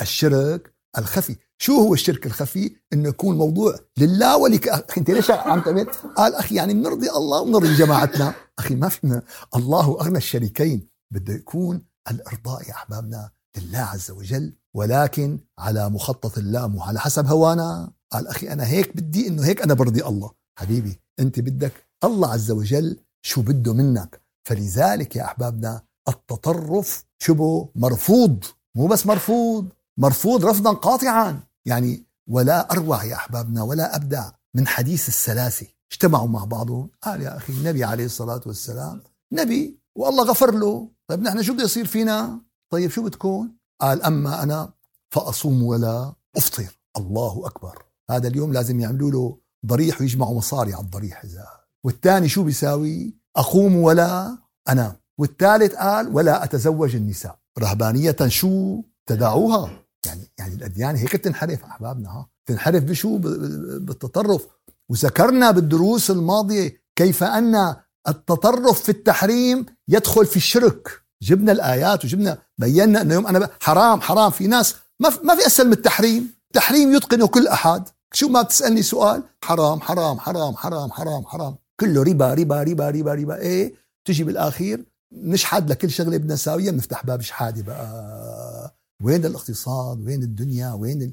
الشرك 0.00 0.74
الخفي. 0.98 1.36
شو 1.58 1.72
هو 1.72 1.94
الشرك 1.94 2.26
الخفي؟ 2.26 2.76
إنه 2.92 3.08
يكون 3.08 3.38
موضوع 3.38 3.78
لله 3.98 4.36
ولك 4.36 4.68
أخي 4.68 5.00
أنت 5.00 5.10
ليش 5.10 5.30
عم 5.30 5.60
تعمل؟ 5.60 5.86
قال 6.16 6.34
أخي 6.34 6.54
يعني 6.54 6.74
بنرضي 6.74 7.10
الله 7.10 7.40
ونرضي 7.40 7.74
جماعتنا. 7.74 8.34
أخي 8.58 8.74
ما 8.74 8.88
فينا 8.88 9.22
الله 9.56 10.00
أغنى 10.00 10.18
الشريكين. 10.18 10.88
بده 11.14 11.34
يكون 11.34 11.82
الإرضاء 12.10 12.68
يا 12.68 12.72
أحبابنا 12.72 13.30
لله 13.56 13.78
عز 13.78 14.10
وجل 14.10 14.52
ولكن 14.74 15.38
على 15.58 15.90
مخطط 15.90 16.38
الله 16.38 16.66
مو 16.66 16.82
على 16.82 17.00
حسب 17.00 17.26
هوانا. 17.26 17.92
قال 18.12 18.28
أخي 18.28 18.48
أنا 18.52 18.66
هيك 18.66 18.96
بدي 18.96 19.28
إنه 19.28 19.44
هيك 19.44 19.62
أنا 19.62 19.74
برضي 19.74 20.04
الله. 20.04 20.30
حبيبي 20.58 21.00
أنت 21.20 21.40
بدك 21.40 21.72
الله 22.04 22.32
عز 22.32 22.50
وجل 22.50 22.96
شو 23.22 23.42
بده 23.42 23.74
منك. 23.74 24.20
فلذلك 24.48 25.16
يا 25.16 25.24
أحبابنا 25.24 25.82
التطرف 26.08 27.04
شبه 27.22 27.68
مرفوض. 27.74 28.44
مو 28.76 28.86
بس 28.86 29.06
مرفوض. 29.06 29.68
مرفوض 29.98 30.44
رفضا 30.44 30.72
قاطعا. 30.72 31.40
يعني 31.66 32.06
ولا 32.28 32.72
أروع 32.72 33.04
يا 33.04 33.14
أحبابنا 33.14 33.62
ولا 33.62 33.96
أبدع 33.96 34.30
من 34.54 34.66
حديث 34.66 35.08
السلاسة. 35.08 35.66
اجتمعوا 35.92 36.28
مع 36.28 36.44
بعضهم. 36.44 36.90
قال 37.02 37.22
يا 37.22 37.36
أخي 37.36 37.52
النبي 37.52 37.84
عليه 37.84 38.04
الصلاة 38.04 38.40
والسلام 38.46 39.02
نبي 39.32 39.80
والله 39.96 40.24
غفر 40.24 40.54
له. 40.54 40.88
طيب 41.08 41.22
نحن 41.22 41.42
شو 41.42 41.54
بده 41.54 41.64
يصير 41.64 41.86
فينا؟ 41.86 42.40
طيب 42.70 42.90
شو 42.90 43.04
بتكون؟ 43.04 43.56
قال 43.80 44.02
أما 44.02 44.42
أنا 44.42 44.72
فأصوم 45.10 45.62
ولا 45.62 46.14
أفطر. 46.36 46.78
الله 46.96 47.46
أكبر. 47.46 47.82
هذا 48.10 48.28
اليوم 48.28 48.52
لازم 48.52 48.80
يعملوا 48.80 49.10
له 49.10 49.38
ضريح 49.66 50.00
ويجمعوا 50.00 50.36
مصاري 50.36 50.74
على 50.74 50.84
الضريح 50.84 51.24
إذا. 51.24 51.46
والثاني 51.84 52.28
شو 52.28 52.42
بيساوي؟ 52.42 53.16
أقوم 53.36 53.76
ولا 53.76 54.38
أنام. 54.68 54.96
والثالث 55.18 55.74
قال 55.74 56.14
ولا 56.14 56.44
أتزوج 56.44 56.96
النساء. 56.96 57.38
رهبانية 57.58 58.16
شو 58.26 58.82
تدعوها؟ 59.06 59.85
يعني 60.06 60.30
يعني 60.38 60.54
الأديان 60.54 60.96
هيك 60.96 61.12
تنحرف 61.12 61.64
أحبابنا 61.64 62.10
ها. 62.10 62.28
تنحرف 62.46 62.82
بشو؟ 62.82 63.18
بالتطرف. 63.18 64.46
وذكرنا 64.88 65.50
بالدروس 65.50 66.10
الماضية 66.10 66.82
كيف 66.96 67.24
أن 67.24 67.76
التطرف 68.08 68.82
في 68.82 68.88
التحريم 68.88 69.66
يدخل 69.88 70.26
في 70.26 70.36
الشرك. 70.36 71.02
جبنا 71.22 71.52
الآيات 71.52 72.04
وجبنا 72.04 72.38
بينا 72.58 73.00
إنه 73.02 73.14
يوم 73.14 73.26
أنا 73.26 73.50
حرام 73.60 74.00
حرام. 74.00 74.30
في 74.30 74.46
ناس 74.46 74.74
ما 75.00 75.10
في 75.10 75.18
ما 75.22 75.36
في 75.36 75.46
أسهل 75.46 75.66
من 75.66 75.72
التحريم. 75.72 76.34
التحريم 76.46 76.94
يتقنه 76.94 77.26
كل 77.26 77.48
أحد. 77.48 77.88
شو 78.12 78.28
ما 78.28 78.42
بتسألني 78.42 78.82
سؤال؟ 78.82 79.22
حرام 79.44 79.80
حرام 79.80 80.18
حرام 80.18 80.56
حرام 80.56 80.92
حرام 80.92 81.26
حرام. 81.26 81.56
كله 81.80 82.02
ربا 82.02 82.34
ربا 82.34 82.62
ربا 82.62 82.90
ربا 82.90 83.14
ربا. 83.14 83.36
إيه؟ 83.36 83.74
تجي 84.04 84.24
بالآخير 84.24 84.84
نشحد 85.12 85.70
لكل 85.70 85.90
شغلة 85.90 86.16
بدنا 86.16 86.34
نساويها 86.34 86.70
بنفتح 86.70 87.06
باب 87.06 87.20
شحادة 87.20 87.62
بقى. 87.62 88.75
وين 89.02 89.24
الاقتصاد 89.24 90.00
وين 90.00 90.22
الدنيا 90.22 90.72
وين 90.72 91.12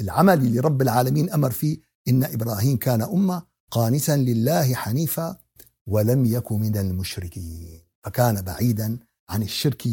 العمل 0.00 0.38
اللي 0.38 0.60
رب 0.60 0.82
العالمين 0.82 1.30
أمر 1.30 1.50
فيه. 1.50 1.92
إن 2.08 2.24
إبراهيم 2.24 2.76
كان 2.76 3.02
أمة 3.02 3.42
قانتا 3.70 4.12
لله 4.12 4.74
حنيفا 4.74 5.36
ولم 5.86 6.24
يك 6.24 6.52
من 6.52 6.76
المشركين. 6.76 7.80
فكان 8.04 8.42
بعيدا 8.42 8.98
عن 9.28 9.42
الشرك 9.42 9.88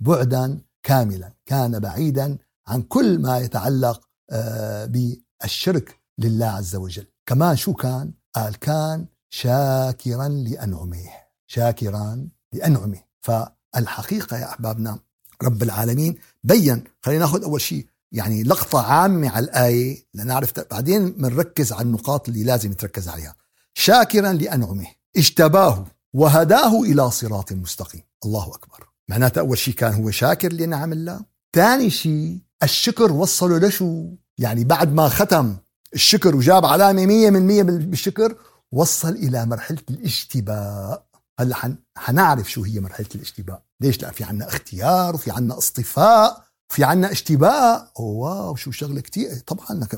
بعدا 0.00 0.60
كاملا. 0.82 1.32
كان 1.46 1.78
بعيدا 1.78 2.38
عن 2.66 2.82
كل 2.82 3.18
ما 3.18 3.38
يتعلق 3.38 4.08
آه، 4.30 4.84
بالشرك 4.84 6.00
لله 6.18 6.46
عز 6.46 6.76
وجل. 6.76 7.06
كمان 7.26 7.56
شو 7.56 7.74
كان؟ 7.74 8.12
قال 8.34 8.58
كان 8.58 9.06
شاكرا 9.30 10.28
لأنعمه. 10.28 11.10
شاكرا 11.46 12.28
لأنعمه. 12.52 13.00
فالحقيقة 13.20 14.36
يا 14.36 14.48
أحبابنا 14.48 14.98
رب 15.42 15.62
العالمين. 15.62 16.16
بين 16.44 16.84
خلينا 17.02 17.20
ناخذ 17.20 17.42
أول 17.42 17.60
شيء 17.60 17.86
يعني 18.12 18.42
لقطة 18.42 18.82
عامة 18.82 19.30
على 19.30 19.44
الآية 19.44 20.04
لنعرف 20.14 20.52
بعدين 20.70 21.10
بنركز 21.10 21.72
على 21.72 21.82
النقاط 21.82 22.28
اللي 22.28 22.44
لازم 22.44 22.72
تركز 22.72 23.08
عليها. 23.08 23.34
شاكرا 23.74 24.32
لأنعمه 24.32 24.86
اجتباه 25.16 25.86
وهداه 26.14 26.82
إلى 26.82 27.10
صراط 27.10 27.52
مستقيم. 27.52 28.02
الله 28.24 28.54
أكبر. 28.54 28.88
معناته 29.08 29.38
أول 29.38 29.58
شيء 29.58 29.74
كان 29.74 29.94
هو 29.94 30.10
شاكر 30.10 30.52
لنعم 30.52 30.92
الله. 30.92 31.20
ثاني 31.54 31.90
شيء 31.90 32.38
الشكر 32.62 33.12
وصله 33.12 33.58
لشو؟ 33.58 34.06
يعني 34.38 34.64
بعد 34.64 34.92
ما 34.92 35.08
ختم 35.08 35.56
الشكر 35.94 36.36
وجاب 36.36 36.64
علامة 36.64 37.06
مية 37.06 37.30
من 37.30 37.46
مية 37.46 37.62
بالشكر 37.62 38.36
وصل 38.72 39.08
إلى 39.08 39.46
مرحلة 39.46 39.78
الاشتباء 39.90 41.06
هلأ 41.40 41.54
حن... 41.54 41.76
حنعرف 41.96 42.50
شو 42.50 42.62
هي 42.62 42.80
مرحلة 42.80 43.06
الاشتباء 43.14 43.62
ليش 43.84 44.02
لا؟ 44.02 44.10
في 44.10 44.24
عنا 44.24 44.48
اختيار 44.48 45.14
وفي 45.14 45.30
عنا 45.30 45.58
اصطفاء 45.58 46.44
في 46.68 46.84
عنا 46.84 47.12
اشتباء. 47.12 47.92
واو 47.96 48.56
شو 48.56 48.70
شغلة 48.70 49.00
كتير. 49.00 49.42
طبعا 49.46 49.88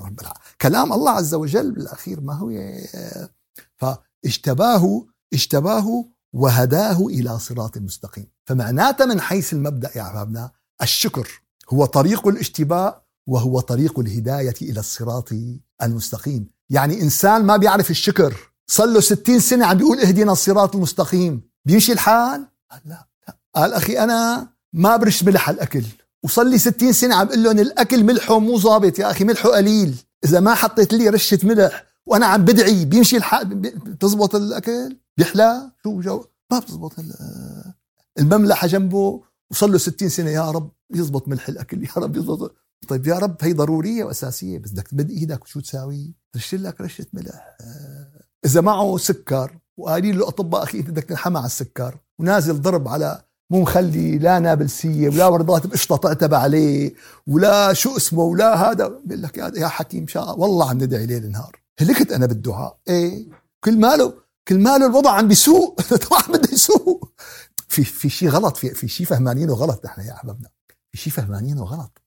كلام 0.60 0.92
الله 0.92 1.10
عز 1.10 1.34
وجل 1.34 1.70
بالأخير 1.72 2.20
ما 2.20 2.34
هو 2.34 2.50
فاجتباه 3.76 5.06
اجتباه 5.32 6.04
وهداه 6.32 7.06
إلى 7.06 7.38
صراط 7.38 7.78
مستقيم. 7.78 8.26
فمعناته 8.46 9.04
من 9.06 9.20
حيث 9.20 9.52
المبدأ 9.52 9.90
يا 9.96 10.02
أحبابنا 10.02 10.50
الشكر 10.82 11.42
هو 11.72 11.84
طريق 11.84 12.28
الاشتباء 12.28 13.06
وهو 13.26 13.60
طريق 13.60 13.98
الهداية 13.98 14.54
إلى 14.62 14.80
الصراط 14.80 15.28
المستقيم. 15.82 16.50
يعني 16.70 17.02
إنسان 17.02 17.44
ما 17.44 17.56
بيعرف 17.56 17.90
الشكر 17.90 18.34
صار 18.66 18.86
له 18.86 19.00
60 19.00 19.40
سنة 19.40 19.66
عم 19.66 19.76
بيقول 19.76 20.00
اهدنا 20.00 20.32
الصراط 20.32 20.74
المستقيم. 20.76 21.50
بيمشي 21.64 21.92
الحال؟ 21.92 22.46
لا. 22.84 23.06
قال 23.56 23.72
أخي 23.72 23.98
أنا 23.98 24.48
ما 24.72 24.96
برش 24.96 25.24
ملح 25.24 25.48
على 25.48 25.54
الأكل. 25.54 25.82
وصل 26.22 26.50
لي 26.50 26.58
60 26.58 26.92
سنة 26.92 27.14
عم 27.14 27.26
بقول 27.26 27.42
لهم 27.42 27.58
الأكل 27.58 28.04
ملحه 28.04 28.38
مو 28.38 28.58
ظابط. 28.58 28.98
يا 28.98 29.10
أخي 29.10 29.24
ملحه 29.24 29.48
قليل. 29.48 29.94
إذا 30.24 30.40
ما 30.40 30.54
حطيت 30.54 30.92
لي 30.92 31.08
رشة 31.08 31.38
ملح 31.42 31.84
وأنا 32.06 32.26
عم 32.26 32.44
بدعي 32.44 32.84
بيمشي 32.84 33.16
الحال 33.16 33.72
تزبط 33.98 34.34
الأكل؟ 34.34 34.96
بيحلى؟ 35.16 35.70
شو 35.82 36.00
جو 36.00 36.24
ما 36.52 36.58
بتزبط 36.58 36.92
المملحة 38.18 38.66
جنبه. 38.66 39.22
وصل 39.50 39.72
له 39.72 39.78
60 39.78 40.08
سنة 40.08 40.30
يا 40.30 40.50
رب 40.50 40.70
يزبط 40.94 41.28
ملح 41.28 41.48
الأكل. 41.48 41.84
يا 41.84 41.92
رب 41.96 42.16
يزبط. 42.16 42.56
طيب 42.88 43.06
يا 43.06 43.18
رب 43.18 43.36
هي 43.40 43.52
ضرورية 43.52 44.04
وأساسية 44.04 44.58
بس 44.58 44.70
بدك 44.70 44.88
تمد 44.88 45.10
إيدك 45.10 45.44
وشو 45.44 45.60
تساوي؟ 45.60 46.14
ترش 46.32 46.54
لك 46.54 46.80
رشة 46.80 47.06
ملح. 47.12 47.56
إذا 48.44 48.60
معه 48.60 48.96
سكر 48.96 49.58
وقايلين 49.76 50.18
له 50.18 50.28
أطباء 50.28 50.62
أخي 50.62 50.78
انت 50.78 50.90
بدك 50.90 51.04
تنحمى 51.04 51.38
على 51.38 51.46
السكر. 51.46 51.98
ونازل 52.18 52.60
ضرب 52.60 52.88
على 52.88 53.22
مو 53.50 53.60
مخلي 53.62 54.18
لا 54.18 54.38
نابلسيه 54.38 55.08
ولا 55.08 55.26
وردات 55.26 55.66
بقشطه 55.66 55.96
تعتب 55.96 56.34
عليه 56.34 56.94
ولا 57.26 57.72
شو 57.72 57.96
اسمه 57.96 58.22
ولا 58.22 58.70
هذا. 58.70 58.88
بيقول 58.88 59.22
لك 59.22 59.38
يا 59.38 59.68
حكيم 59.68 60.08
شاء 60.08 60.38
والله 60.40 60.70
عم 60.70 60.76
ندعي 60.76 61.06
ليل 61.06 61.30
نهار. 61.30 61.60
هلكت 61.80 62.12
أنا 62.12 62.26
بالدعاء. 62.26 62.78
إيه. 62.88 63.28
كل 63.64 63.78
ماله 63.78 64.14
كل 64.48 64.58
ماله 64.58 64.86
الوضع 64.86 65.10
عم 65.10 65.28
بيسوء. 65.28 65.74
طبعا 66.10 66.22
بده 66.28 66.48
يسوء 66.52 67.08
في 67.68 67.84
في 67.84 68.08
شيء 68.08 68.28
غلط. 68.28 68.56
في 68.56 68.74
في 68.74 68.88
شيء 68.88 69.06
فهمانينه 69.06 69.54
غلط 69.54 69.84
نحن 69.84 70.00
يا 70.00 70.12
أحبابنا. 70.12 70.48
في 70.92 70.98
شيء 70.98 71.12
فهمانينه 71.12 71.62
غلط 71.64 72.02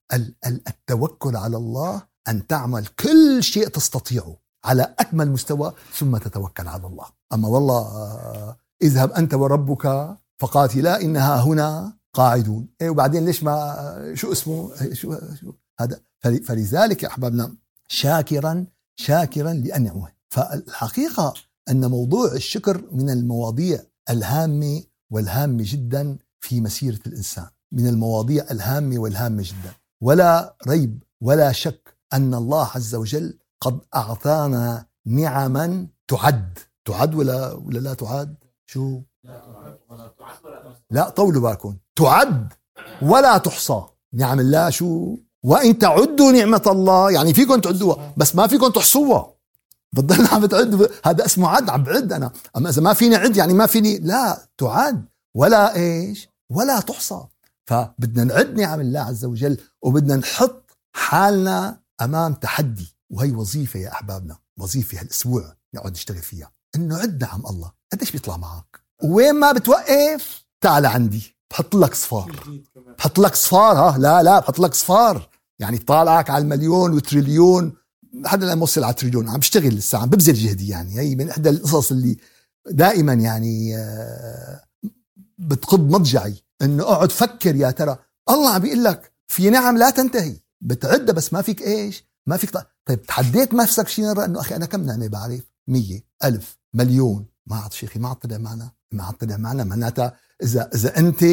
التوكل 0.45 1.35
على 1.35 1.57
الله 1.57 2.01
أن 2.27 2.47
تعمل 2.47 2.87
كل 2.87 3.43
شيء 3.43 3.67
تستطيعه 3.67 4.37
على 4.65 4.95
أكمل 4.99 5.31
مستوى 5.31 5.73
ثم 5.95 6.17
تتوكل 6.17 6.67
على 6.67 6.87
الله. 6.87 7.05
أما 7.33 7.47
والله 7.47 7.77
آه، 7.77 8.57
اذهب 8.81 9.11
أنت 9.11 9.33
وربك 9.33 10.17
فقاتلا 10.39 11.01
إنها 11.01 11.41
هنا 11.41 11.97
قاعدون. 12.13 12.67
إيه 12.81 12.89
وبعدين 12.89 13.25
ليش 13.25 13.43
ما 13.43 14.11
شو 14.13 14.31
اسمه؟ 14.31 14.75
شو, 14.93 15.17
شو 15.41 15.53
هذا؟ 15.79 15.99
فلذلك 16.21 17.03
يا 17.03 17.07
احبابنا 17.07 17.55
شاكرا 17.87 18.65
شاكرا 18.95 19.53
لانعمه 19.53 20.07
فالحقيقة 20.29 21.33
أن 21.69 21.85
موضوع 21.85 22.31
الشكر 22.31 22.83
من 22.91 23.09
المواضيع 23.09 23.79
الهامة 24.09 24.83
والهامة 25.11 25.63
جدا 25.67 26.17
في 26.39 26.61
مسيرة 26.61 26.99
الإنسان 27.07 27.47
من 27.71 27.87
المواضيع 27.87 28.45
الهامة 28.51 28.99
والهامة 28.99 29.43
جدا. 29.43 29.73
ولا 30.01 30.57
ريب 30.67 31.03
ولا 31.21 31.51
شك 31.51 31.97
أن 32.13 32.33
الله 32.33 32.69
عز 32.75 32.95
وجل 32.95 33.39
قد 33.61 33.79
أعطانا 33.95 34.85
نعما 35.05 35.87
تعد. 36.07 36.59
تعد 36.85 37.15
ولا 37.15 37.53
ولا 37.53 37.79
لا 37.79 37.93
تعد؟ 37.93 38.35
شو؟ 38.65 39.01
لا 40.91 41.09
طولوا 41.09 41.41
بالكم. 41.41 41.77
تعد 41.95 42.53
ولا 43.01 43.37
تحصى. 43.37 43.83
نعم 44.13 44.39
الله 44.39 44.69
شو 44.69 45.17
وإن 45.43 45.79
تعدوا 45.79 46.31
نعمة 46.31 46.63
الله 46.67 47.11
يعني 47.11 47.33
فيكم 47.33 47.61
تعدوها 47.61 48.13
بس 48.17 48.35
ما 48.35 48.47
فيكم 48.47 48.67
تحصوها. 48.67 49.33
بتضل 49.93 50.27
عم 50.27 50.45
تعد 50.45 50.91
هذا 51.05 51.25
اسمه 51.25 51.47
عد 51.49 51.69
عم 51.69 51.83
بعد 51.83 52.13
أنا. 52.13 52.31
أما 52.57 52.69
إذا 52.69 52.81
ما 52.81 52.93
فيني 52.93 53.15
عد 53.15 53.37
يعني 53.37 53.53
ما 53.53 53.65
فيني 53.65 53.97
لا 53.97 54.47
تعد 54.57 55.05
ولا 55.35 55.75
إيش 55.75 56.29
ولا 56.49 56.79
تحصى. 56.79 57.21
فبدنا 57.65 58.23
نعد 58.23 58.59
نعم 58.59 58.81
الله 58.81 58.99
عز 58.99 59.25
وجل 59.25 59.57
وبدنا 59.81 60.15
نحط 60.15 60.77
حالنا 60.95 61.81
أمام 62.01 62.33
تحدي. 62.33 62.95
وهي 63.09 63.31
وظيفة 63.31 63.79
يا 63.79 63.91
أحبابنا 63.91 64.37
وظيفة 64.59 65.01
هالأسبوع 65.01 65.53
نقعد 65.75 65.91
نشتغل 65.91 66.21
فيها 66.21 66.51
إنه 66.75 66.97
عد 66.97 67.23
نعم 67.23 67.45
الله. 67.45 67.71
قديش 67.91 68.11
بيطلع 68.11 68.37
معك؟ 68.37 68.88
وين 69.03 69.35
ما 69.35 69.51
بتوقف 69.51 70.45
تعال 70.61 70.85
عندي. 70.85 71.35
بحط 71.51 71.75
لك 71.75 71.93
صفار. 71.93 72.61
بحط 72.97 73.19
لك 73.19 73.35
صفار 73.35 73.77
ها؟ 73.77 73.97
لا 73.97 74.23
لا 74.23 74.39
بحط 74.39 74.59
لك 74.59 74.73
صفار. 74.73 75.29
يعني 75.59 75.77
طالعك 75.77 76.29
على 76.29 76.41
المليون 76.43 76.93
وتريليون. 76.93 77.73
حدا 78.25 78.45
لا 78.45 78.55
موصل 78.55 78.83
على 78.83 78.93
تريليون. 78.93 79.29
عم 79.29 79.39
بشتغل 79.39 79.67
لسه 79.75 79.97
عم 79.97 80.09
ببذل 80.09 80.33
جهدي 80.33 80.67
يعني. 80.67 80.99
هي 80.99 81.15
من 81.15 81.29
إحدى 81.29 81.49
القصص 81.49 81.91
اللي 81.91 82.17
دائما 82.69 83.13
يعني 83.13 83.77
آه، 83.77 84.63
بتقض 85.37 85.91
مضجعي. 85.91 86.43
إنه 86.61 86.83
أقعد 86.83 87.11
فكر 87.11 87.55
يا 87.55 87.71
ترى 87.71 87.97
الله 88.29 88.49
عم 88.49 88.61
بيقول 88.61 88.83
لك 88.83 89.11
في 89.27 89.49
نعم 89.49 89.77
لا 89.77 89.89
تنتهي. 89.89 90.35
بتعدها 90.61 91.13
بس 91.15 91.33
ما 91.33 91.41
فيك 91.41 91.61
إيش؟ 91.61 92.03
ما 92.27 92.37
فيك 92.37 92.51
طيب 92.85 93.01
تحديت 93.01 93.53
نفسك 93.53 93.87
شي 93.87 94.01
مره 94.01 94.25
أنه 94.25 94.39
أخي 94.39 94.55
أنا 94.55 94.65
كم 94.65 94.83
نعمة 94.85 95.07
بعرف؟ 95.07 95.41
مية 95.67 96.03
ألف 96.23 96.57
مليون. 96.73 97.25
ما 97.45 97.55
عاد 97.55 97.73
شيخي 97.73 97.99
ما 97.99 98.07
عاد 98.07 98.17
طلع 98.17 98.37
معنا 98.37 98.71
طلع 98.97 99.37
معنا 99.37 99.63
معناتها 99.63 100.13
إذا 100.43 100.69
إذا 100.75 100.97
أنت 100.97 101.25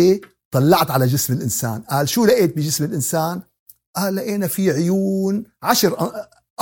طلعت 0.51 0.91
على 0.91 1.07
جسم 1.07 1.33
الإنسان 1.33 1.83
قال 1.83 2.09
شو 2.09 2.25
لقيت 2.25 2.57
بجسم 2.57 2.85
الإنسان؟ 2.85 3.43
قال 3.97 4.17
لقينا 4.17 4.47
في 4.47 4.71
عيون 4.71 5.45
عشر 5.63 6.13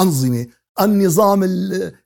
أنظمة 0.01 0.47
النظام 0.81 1.43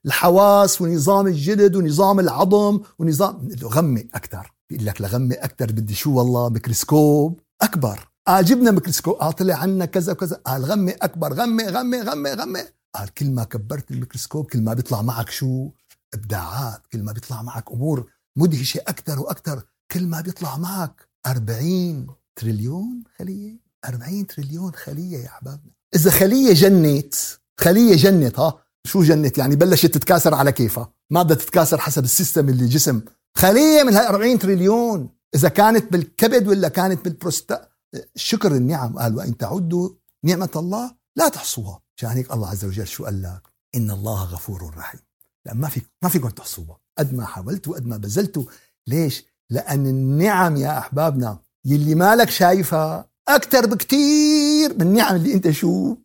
الحواس 0.05 0.81
ونظام 0.81 1.27
الجلد 1.27 1.75
ونظام 1.75 2.19
العظم 2.19 2.79
ونظام 2.99 3.49
غمق 3.63 4.09
أكثر 4.13 4.53
بيقول 4.69 4.85
لك 4.85 5.01
لغمق 5.01 5.35
أكثر 5.35 5.71
بدي 5.71 5.95
شو 5.95 6.13
والله؟ 6.13 6.49
ميكروسكوب 6.49 7.39
أكبر. 7.61 8.09
قال 8.27 8.45
جبنا 8.45 8.71
ميكروسكوب 8.71 9.13
قال 9.13 9.33
طلع 9.33 9.55
عنا 9.55 9.85
كذا 9.85 10.11
وكذا 10.11 10.35
قال 10.35 10.65
غمق 10.65 10.91
أكثر 10.91 11.33
غمق 11.33 11.63
غمق 11.63 12.01
غمق 12.01 12.33
غمق 12.33 12.59
قال 12.95 13.13
كل 13.13 13.31
ما 13.31 13.43
كبرت 13.43 13.91
الميكروسكوب 13.91 14.45
كل 14.45 14.61
ما 14.61 14.73
بيطلع 14.73 15.01
معك 15.01 15.29
شو؟ 15.29 15.69
إبداعات 16.13 16.87
كل 16.91 17.03
ما 17.03 17.11
بيطلع 17.11 17.41
معك 17.41 17.71
أمور 17.71 18.09
مدهشة 18.35 18.81
أكثر 18.87 19.19
وأكثر 19.19 19.63
كل 19.91 20.05
ما 20.05 20.21
بيطلع 20.21 20.57
معك 20.57 21.09
40 21.27 22.07
تريليون 22.35 23.03
خلية. 23.19 23.57
40 23.85 24.27
تريليون 24.27 24.71
خلية 24.73 25.17
يا 25.17 25.27
أحبابنا. 25.27 25.71
إذا 25.95 26.11
خلية 26.11 26.53
جنت 26.53 27.15
خلية 27.59 27.95
جنت 27.95 28.39
ها؟ 28.39 28.63
شو 28.83 29.03
جنت؟ 29.03 29.37
يعني 29.37 29.55
بلشت 29.55 29.85
تتكاثر 29.85 30.33
على 30.35 30.51
كيفها. 30.51 30.93
ما 31.09 31.23
بدها 31.23 31.37
تتكاثر 31.37 31.77
حسب 31.77 32.03
ال 32.03 32.10
system 32.10 32.49
اللي 32.49 32.65
جسم. 32.65 33.01
خلية 33.35 33.83
من 33.83 33.93
هاي 33.93 34.07
40 34.07 34.39
تريليون. 34.39 35.09
إذا 35.35 35.49
كانت 35.49 35.91
بالكبد 35.91 36.47
ولا 36.47 36.67
كانت 36.67 37.05
بالبروستا 37.05 37.69
شكر 38.15 38.55
النعم. 38.55 38.99
قال 38.99 39.15
وإن 39.15 39.37
تعدوا 39.37 39.89
نعمة 40.23 40.49
الله 40.55 40.95
لا 41.15 41.29
تحصوها. 41.29 41.81
عشان 41.97 42.09
هيك 42.09 42.33
الله 42.33 42.49
عز 42.49 42.65
وجل 42.65 42.87
شو 42.87 43.05
قال 43.05 43.21
لك؟ 43.21 43.41
إن 43.75 43.91
الله 43.91 44.23
غفور 44.23 44.73
رحيم. 44.77 45.01
لا 45.45 45.53
ما 45.53 45.69
في 45.69 45.81
ما 46.03 46.09
فيكم 46.09 46.29
تحصوها. 46.29 46.79
قد 46.99 47.13
ما 47.13 47.25
حاولتوا 47.25 47.75
قد 47.75 47.85
ما 47.85 47.97
بذلتوا 47.97 48.43
ليش؟ 48.87 49.25
لأن 49.49 49.87
النعم 49.87 50.57
يا 50.57 50.77
أحبابنا 50.77 51.39
يلي 51.65 51.95
مالك 51.95 52.29
شايفها 52.29 53.09
أكثر 53.27 53.65
بكثير 53.65 54.73
من 54.73 54.81
النعم 54.81 55.15
اللي 55.15 55.33
أنت 55.33 55.49
شو 55.49 55.95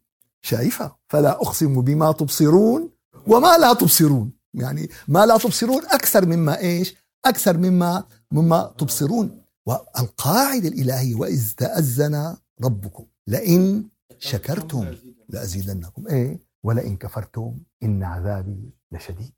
شايفها. 0.42 0.96
فلا 1.09 1.30
أقسم 1.30 1.80
بما 1.80 2.12
تبصرون 2.12 2.90
وما 3.26 3.59
لا 3.59 3.72
تبصرون. 3.72 4.33
يعني 4.54 4.88
ما 5.09 5.26
لا 5.26 5.38
تبصرون 5.38 5.83
أكثر 5.87 6.26
مما 6.26 6.59
إيش؟ 6.59 6.94
أكثر 7.24 7.59
مما 7.59 8.04
مما 8.33 8.74
تبصرون. 8.78 9.42
والقاعدة 9.66 10.68
الإلهية 10.68 11.14
وإذ 11.14 11.52
تأذن 11.57 12.37
ربكم 12.64 13.04
لئن 13.26 13.88
شكرتم 14.18 14.94
لأزيدنكم. 15.28 16.09
إيه؟ 16.09 16.40
ولئن 16.64 16.96
كفرتم 16.96 17.59
إن 17.83 18.02
عذابي 18.02 18.70
لشديد. 18.92 19.33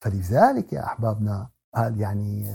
فلذلك 0.00 0.72
يا 0.72 0.84
أحبابنا 0.84 1.48
قال 1.76 2.00
يعني 2.00 2.50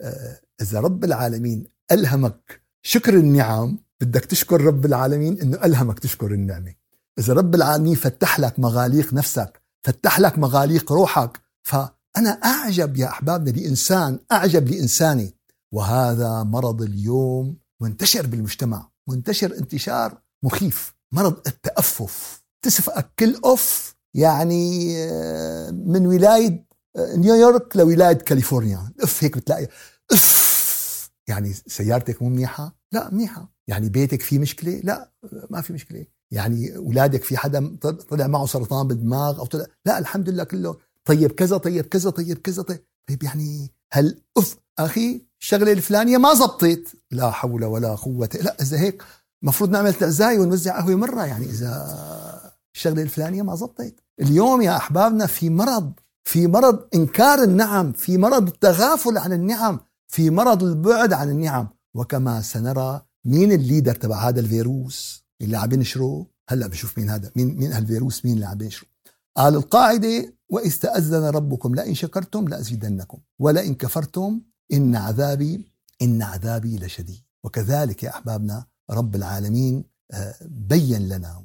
آه، 0.00 0.40
إذا 0.60 0.80
رب 0.80 1.04
العالمين 1.04 1.66
ألهمك 1.92 2.62
شكر 2.82 3.14
النعم 3.14 3.78
بدك 4.00 4.24
تشكر 4.24 4.60
رب 4.60 4.86
العالمين 4.86 5.40
إنه 5.40 5.64
ألهمك 5.64 5.98
تشكر 5.98 6.26
النعمة. 6.26 6.74
إذا 7.18 7.32
رب 7.32 7.54
العالمين 7.54 7.94
فتح 7.94 8.40
لك 8.40 8.58
مغاليق 8.58 9.14
نفسك 9.14 9.62
فتح 9.82 10.20
لك 10.20 10.38
مغاليق 10.38 10.92
روحك 10.92 11.40
فأنا 11.62 12.30
أعجب 12.44 12.96
يا 12.96 13.06
أحبابنا 13.06 13.50
لانسان 13.50 14.18
أعجب 14.32 14.68
لإنساني. 14.68 15.34
وهذا 15.72 16.42
مرض 16.42 16.82
اليوم 16.82 17.56
منتشر 17.80 18.26
بالمجتمع 18.26 18.88
منتشر 19.08 19.58
انتشار 19.58 20.22
مخيف 20.42 20.94
مرض 21.12 21.36
التأفف. 21.46 22.42
تسفقك 22.62 23.10
كل 23.18 23.40
أوف 23.44 23.94
يعني 24.14 24.94
آه، 24.96 25.70
من 25.70 26.06
ولاية 26.06 26.48
آه، 26.48 26.67
نيويورك 26.98 27.76
لولاية 27.76 28.12
كاليفورنيا. 28.12 28.92
أف 29.00 29.24
هيك 29.24 29.36
بتلاقي. 29.36 29.68
أف! 30.12 31.10
يعني 31.28 31.52
سيارتك 31.52 32.22
مو 32.22 32.28
منيحة؟ 32.28 32.76
لا 32.92 33.10
منيحة. 33.10 33.52
يعني 33.68 33.88
بيتك 33.88 34.22
فيه 34.22 34.38
مشكلة؟ 34.38 34.80
لا 34.84 35.12
ما 35.50 35.60
في 35.60 35.72
مشكلة. 35.72 36.06
يعني 36.30 36.76
اولادك 36.76 37.22
في 37.22 37.36
حدا 37.36 37.76
طلع 38.10 38.26
معه 38.26 38.46
سرطان 38.46 38.88
بالدماغ 38.88 39.38
أو 39.38 39.46
طلع؟ 39.46 39.66
لا 39.86 39.98
الحمد 39.98 40.28
لله 40.28 40.44
كله. 40.44 40.76
طيب 41.04 41.32
كذا 41.32 41.56
طيب 41.56 41.84
كذا 41.84 42.10
طيب 42.10 42.38
كذا 42.38 42.62
طيب, 42.62 42.84
طيب 43.08 43.22
يعني 43.22 43.72
هل 43.92 44.22
أف! 44.36 44.56
أخي 44.78 45.26
الشغلة 45.40 45.72
الفلانية 45.72 46.18
ما 46.18 46.34
زبطت. 46.34 46.96
لا 47.10 47.30
حول 47.30 47.64
ولا 47.64 47.94
قوة 47.94 48.28
لا 48.42 48.56
إذا 48.62 48.78
هيك 48.78 49.02
المفروض 49.42 49.70
نعمل 49.70 49.94
تعزاي 49.94 50.38
ونوزع 50.38 50.76
قهوة 50.76 50.94
مرة. 50.94 51.26
يعني 51.26 51.44
إذا 51.44 52.52
الشغلة 52.74 53.02
الفلانية 53.02 53.42
ما 53.42 53.54
زبطت. 53.54 53.94
اليوم 54.20 54.62
يا 54.62 54.76
أحبابنا 54.76 55.26
في 55.26 55.50
مرض. 55.50 55.92
في 56.24 56.46
مرض 56.46 56.88
إنكار 56.94 57.42
النعم 57.42 57.92
في 57.92 58.18
مرض 58.18 58.46
التغافل 58.46 59.18
عن 59.18 59.32
النعم 59.32 59.80
في 60.08 60.30
مرض 60.30 60.64
البعد 60.64 61.12
عن 61.12 61.30
النعم. 61.30 61.68
وكما 61.94 62.40
سنرى 62.40 63.02
مين 63.24 63.52
الليدر 63.52 63.94
تبع 63.94 64.28
هذا 64.28 64.40
الفيروس؟ 64.40 65.24
اللي 65.40 65.56
عم 65.56 65.72
ينشره 65.72 66.26
هلأ 66.48 66.66
بشوف 66.66 66.98
مين 66.98 67.10
هذا 67.10 67.30
مين 67.36 67.56
مين 67.58 67.72
هالفيروس؟ 67.72 68.24
مين 68.24 68.34
اللي 68.34 68.46
عم 68.46 68.62
ينشره 68.62 68.88
قال 69.36 69.54
القاعدة 69.54 70.34
وإذ 70.48 70.78
تأذن 70.78 71.24
ربكم 71.24 71.74
لئن 71.74 71.94
شكرتم 71.94 72.48
لأزيدنكم 72.48 73.18
ولئن 73.38 73.74
كفرتم 73.74 74.40
إن 74.72 74.96
عذابي 74.96 75.72
إن 76.02 76.22
عذابي 76.22 76.78
لشديد. 76.78 77.22
وكذلك 77.44 78.02
يا 78.02 78.10
أحبابنا 78.10 78.66
رب 78.90 79.14
العالمين 79.14 79.84
آه، 80.12 80.34
بين 80.42 81.08
لنا 81.08 81.42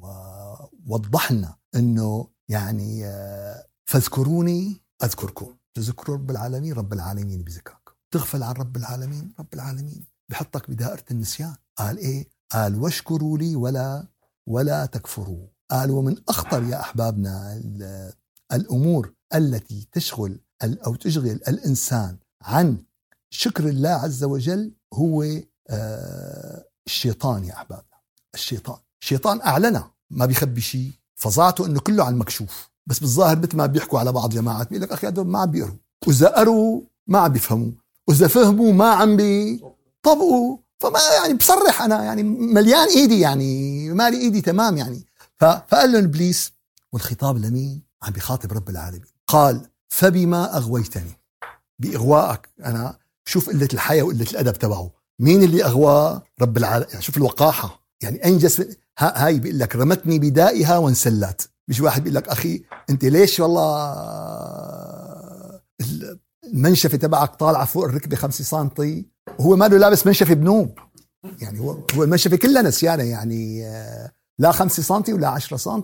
ووضح 0.86 1.32
لنا 1.32 1.56
أنه 1.74 2.28
يعني 2.48 3.06
آه، 3.06 3.64
فاذكروني 3.84 4.82
أذكركم. 5.04 5.56
تذكروا 5.74 6.16
رب 6.16 6.30
العالمين 6.30 6.72
رب 6.72 6.92
العالمين 6.92 7.42
بذكرك. 7.42 7.88
تغفل 8.10 8.42
عن 8.42 8.54
رب 8.54 8.76
العالمين 8.76 9.34
رب 9.38 9.54
العالمين. 9.54 10.06
بحطك 10.28 10.70
بدائرة 10.70 11.04
النسيان. 11.10 11.54
قال 11.76 11.98
إيه؟ 11.98 12.28
قال 12.52 12.82
واشكروا 12.82 13.38
لي 13.38 13.56
ولا 13.56 14.06
ولا 14.46 14.86
تكفروا. 14.86 15.46
قال 15.70 15.90
ومن 15.90 16.16
أخطر 16.28 16.62
يا 16.62 16.80
أحبابنا 16.80 17.62
الأمور 18.52 19.12
التي 19.34 19.88
تشغل 19.92 20.40
أو 20.62 20.94
تشغل 20.94 21.40
الإنسان 21.48 22.18
عن 22.42 22.84
شكر 23.30 23.68
الله 23.68 23.90
عز 23.90 24.24
وجل 24.24 24.72
هو 24.94 25.24
آه، 25.70 26.64
الشيطان 26.86 27.44
يا 27.44 27.54
أحبابنا. 27.54 27.98
الشيطان. 28.34 28.78
الشيطان 29.02 29.40
أعلنه. 29.40 29.90
ما 30.10 30.26
بيخبي 30.26 30.60
شيء. 30.60 30.92
فظاعته 31.16 31.66
إنه 31.66 31.80
كله 31.80 32.04
عن 32.04 32.18
مكشوف. 32.18 32.70
بس 32.86 32.98
بالظاهر 32.98 33.38
مثل 33.38 33.56
ما 33.56 33.66
بيحكوا 33.66 33.98
على 33.98 34.12
بعض 34.12 34.30
جماعات 34.30 34.68
بيقول 34.68 34.82
لك 34.82 34.92
أخي 34.92 35.08
هدول 35.08 35.26
ما 35.26 35.38
عم 35.38 35.50
بيقروا. 35.50 35.76
وإذا 36.06 36.28
قروا 36.28 36.80
ما 37.06 37.18
عم 37.18 37.32
بيفهموا. 37.32 37.70
وإذا 38.08 38.28
فهموا 38.28 38.72
ما 38.72 38.88
عم 38.88 39.16
بيطبقوا. 39.16 40.58
فما 40.78 40.98
يعني 41.16 41.34
بصرح 41.34 41.82
أنا 41.82 42.04
يعني 42.04 42.22
مليان 42.22 42.88
إيدي 42.88 43.20
يعني 43.20 43.88
مالي 43.90 44.16
إيدي 44.16 44.40
تمام 44.40 44.76
يعني. 44.76 45.06
فقال 45.38 45.92
له 45.92 45.98
إبليس 45.98 46.52
والخطاب 46.92 47.38
لمين؟ 47.38 47.82
عم 48.02 48.12
بيخاطب 48.12 48.52
رب 48.52 48.68
العالمين. 48.68 49.04
قال 49.26 49.60
فبما 49.88 50.56
أغويتني. 50.56 51.20
باغوائك 51.78 52.48
أنا 52.64 52.98
شوف 53.24 53.50
قلة 53.50 53.68
الحياة 53.72 54.02
وقلة 54.02 54.26
الأدب 54.30 54.52
تبعه. 54.52 54.90
مين 55.18 55.42
اللي 55.42 55.64
اغواه؟ 55.64 56.22
رب 56.42 56.56
العالمين 56.56 56.88
يعني 56.90 57.02
شوف 57.02 57.16
الوقاحة. 57.16 57.80
يعني 58.02 58.24
انجز 58.24 58.76
هاي 58.98 59.38
بيقول 59.38 59.58
لك 59.58 59.76
رمتني 59.76 60.18
بدائها 60.18 60.78
وانسلت. 60.78 61.50
مش 61.68 61.80
واحد 61.80 62.02
بيقول 62.02 62.14
لك 62.14 62.28
أخي 62.28 62.62
أنت 62.90 63.04
ليش 63.04 63.40
والله 63.40 63.94
المنشفة 66.44 66.98
تبعك 66.98 67.34
طالعة 67.34 67.64
فوق 67.64 67.84
الركبة 67.84 68.16
5 68.16 68.44
سم 68.44 68.68
وهو 69.38 69.56
ماله 69.56 69.78
لابس 69.78 70.06
منشفة 70.06 70.34
بنوب 70.34 70.78
يعني 71.40 71.60
هو 71.60 71.78
هو 71.94 72.02
المنشفة 72.02 72.36
كلها 72.36 72.62
نسيانة 72.62 73.02
يعني 73.02 73.66
آه، 73.66 74.12
لا 74.38 74.52
5 74.52 74.82
سم 74.82 75.14
ولا 75.14 75.28
10 75.28 75.56
سم 75.56 75.82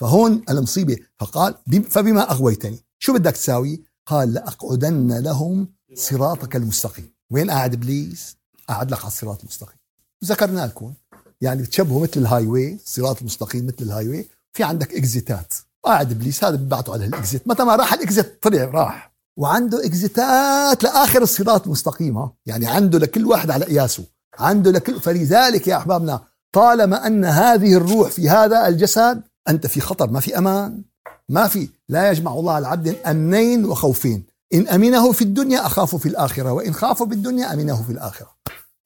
فهون 0.00 0.42
المصيبة. 0.50 0.96
فقال 1.18 1.54
فبما 1.90 2.30
أغويتني 2.30 2.78
شو 2.98 3.14
بدك 3.14 3.32
تساوي؟ 3.32 3.84
قال 4.06 4.32
لأقعدن 4.32 5.18
لهم 5.18 5.68
صراطك 5.94 6.56
المستقيم. 6.56 7.14
وين 7.30 7.50
قاعد 7.50 7.74
إبليس؟ 7.74 8.36
قاعد 8.68 8.90
لك 8.90 8.98
على 8.98 9.06
الصراط 9.06 9.40
المستقيم. 9.40 9.76
ذكرنا 10.24 10.66
لكم. 10.66 10.92
يعني 11.40 11.62
بتشبهه 11.62 11.98
مثل 11.98 12.20
ال 12.20 12.46
highway 12.46 12.74
الصراط 12.74 13.20
المستقيم 13.20 13.66
مثل 13.66 13.76
ال 13.80 14.08
highway 14.08 14.28
في 14.56 14.62
عندك 14.62 14.94
exit 14.94 15.34
ات. 15.34 15.54
قاعد 15.84 16.10
ابليس 16.10 16.44
هذا 16.44 16.56
ببعته 16.56 16.92
على 16.92 17.06
ال 17.06 17.13
exit. 17.13 17.48
متى 17.48 17.64
ما 17.64 17.76
راح 17.76 17.92
ال 17.92 18.02
exit 18.02 18.42
طلع 18.42 18.64
راح. 18.64 19.14
وعنده 19.36 19.86
exit 19.86 20.64
ات 20.64 20.84
لآخر 20.84 21.22
الصراط 21.22 21.64
المستقيم 21.64 22.18
ها 22.18 22.32
يعني 22.46 22.66
عنده 22.66 22.98
لكل 22.98 23.26
واحد 23.26 23.50
على 23.50 23.64
قياسه 23.64 24.04
عنده 24.38 24.70
لكل 24.70 25.00
فلذلك 25.00 25.68
يا 25.68 25.76
أحبابنا 25.76 26.20
طالما 26.52 27.06
أن 27.06 27.24
هذه 27.24 27.74
الروح 27.74 28.10
في 28.10 28.28
هذا 28.28 28.68
الجسد 28.68 29.22
أنت 29.48 29.66
في 29.66 29.80
خطر 29.80 30.10
ما 30.10 30.20
في 30.20 30.38
أمان. 30.38 30.82
ما 31.28 31.48
في. 31.48 31.68
لا 31.88 32.10
يجمع 32.10 32.34
الله 32.34 32.52
على 32.52 32.68
عبد 32.68 32.88
أمنين 32.88 33.64
وخوفين. 33.64 34.24
إن 34.54 34.68
أمنه 34.68 35.12
في 35.12 35.22
الدنيا 35.22 35.66
أخاف 35.66 35.96
في 35.96 36.08
الآخرة 36.08 36.52
وإن 36.52 36.74
خاف 36.74 37.02
بالدنيا 37.02 37.54
أمنه 37.54 37.82
في 37.82 37.92
الآخرة. 37.92 38.30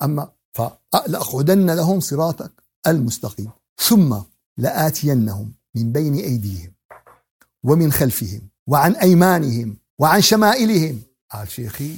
أما 0.03 0.29
فلأقعدن 0.53 1.71
لهم 1.71 2.01
صراطك 2.01 2.53
المستقيم. 2.87 3.51
ثم 3.79 4.17
لآتينهم 4.59 5.53
من 5.75 5.93
بين 5.93 6.15
أيديهم 6.15 6.73
ومن 7.63 7.93
خلفهم 7.93 8.49
وعن 8.67 8.93
أيمانهم 8.93 9.77
وعن 9.99 10.21
شمائلهم. 10.21 11.03
قال 11.31 11.51
شيخي 11.51 11.97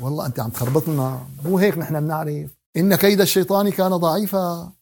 والله 0.00 0.26
أنت 0.26 0.40
عم 0.40 0.50
تخربطنا. 0.50 1.26
مو 1.44 1.58
هيك 1.58 1.78
نحن 1.78 2.00
بنعرف؟ 2.00 2.50
إن 2.76 2.94
كيد 2.94 3.20
الشيطان 3.20 3.70
كان 3.70 3.96
ضعيفا. 3.96 4.72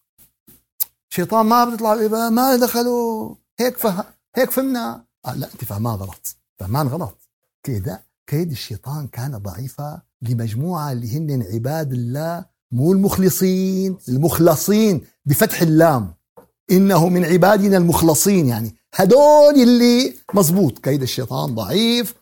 شيطان 1.10 1.46
ما 1.46 1.64
بتطلع 1.64 1.94
ما 2.28 2.56
دخلوا. 2.56 3.34
هيك 3.60 3.76
فه... 3.78 4.04
هيك 4.36 4.50
فهمنا. 4.50 5.04
قال 5.24 5.40
لا 5.40 5.48
أنت 5.52 5.64
فهمان 5.64 5.94
غلط. 5.94 6.36
فهمان 6.58 6.88
غلط. 6.88 7.18
كيد 7.62 7.98
كيد 8.26 8.50
الشيطان 8.50 9.08
كان 9.08 9.38
ضعيفا 9.38 10.02
لمجموعة 10.22 10.92
اللي 10.92 11.16
هن 11.16 11.42
عباد 11.42 11.92
الله 11.92 12.44
مو 12.72 12.92
المخلصين 12.92 13.98
المخلصين 14.08 15.06
بفتح 15.24 15.62
اللام. 15.62 16.14
إنه 16.70 17.08
من 17.08 17.24
عبادنا 17.24 17.76
المخلصين 17.76 18.46
يعني. 18.46 18.76
هدول 18.94 19.54
اللي 19.62 20.14
مزبوط 20.34 20.78
كيد 20.78 21.02
الشيطان 21.02 21.54
ضعيف. 21.54 22.14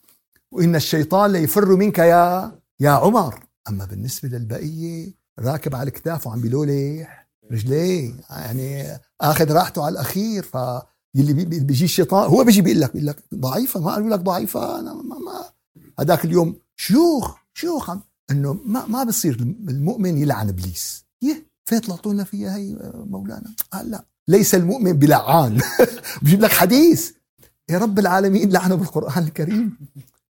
وإن 0.53 0.77
الشيطان 0.77 1.33
ليفر 1.33 1.77
منك 1.77 1.99
يا 1.99 2.53
يا 2.81 2.91
عمر. 2.91 3.41
أما 3.69 3.85
بالنسبة 3.85 4.29
للبقية 4.29 5.15
راكب 5.39 5.75
على 5.75 5.89
الكتاف 5.89 6.27
وعم 6.27 6.41
بيلولح 6.41 7.29
رجليه. 7.53 8.15
يعني 8.31 8.99
آخذ 9.21 9.53
راحته 9.53 9.85
على 9.85 9.93
الأخير. 9.93 10.43
ف 10.43 10.57
يلي 11.15 11.33
بيجي 11.45 11.85
الشيطان 11.85 12.29
هو 12.31 12.45
بيجي 12.45 12.63
بيقول 12.63 12.81
لك 12.81 12.93
بيقول 12.93 13.07
لك 13.07 13.17
ضعيفة. 13.35 13.81
ما 13.81 13.93
قالوا 13.93 14.11
لك 14.11 14.21
ضعيفة. 14.21 14.81
أنا 14.81 14.95
ما, 14.95 15.19
ما 15.19 15.45
هذاك 16.01 16.25
اليوم 16.25 16.57
شيوخ 16.77 17.37
شيوخ. 17.55 17.91
إنه 18.31 18.53
ما 18.65 18.87
ما 18.87 19.05
بصير 19.05 19.35
المؤمن 19.69 20.19
يلعن 20.19 20.49
إبليس. 20.49 21.05
يه 21.23 21.47
فين 21.65 21.79
طلعتوا 21.79 22.13
لنا 22.13 22.25
فيها 22.25 22.57
هي 22.57 22.93
مولانا؟ 22.95 23.55
قال 23.73 23.91
لا. 23.91 24.05
ليس 24.31 24.55
المؤمن 24.55 24.93
بلعان 24.93 25.61
بجيب 26.23 26.41
لك 26.41 26.53
حديث. 26.53 27.11
يا 27.71 27.79
رب 27.79 27.99
العالمين 27.99 28.51
لعنه 28.51 28.75
بالقرآن 28.75 29.23
الكريم. 29.23 29.79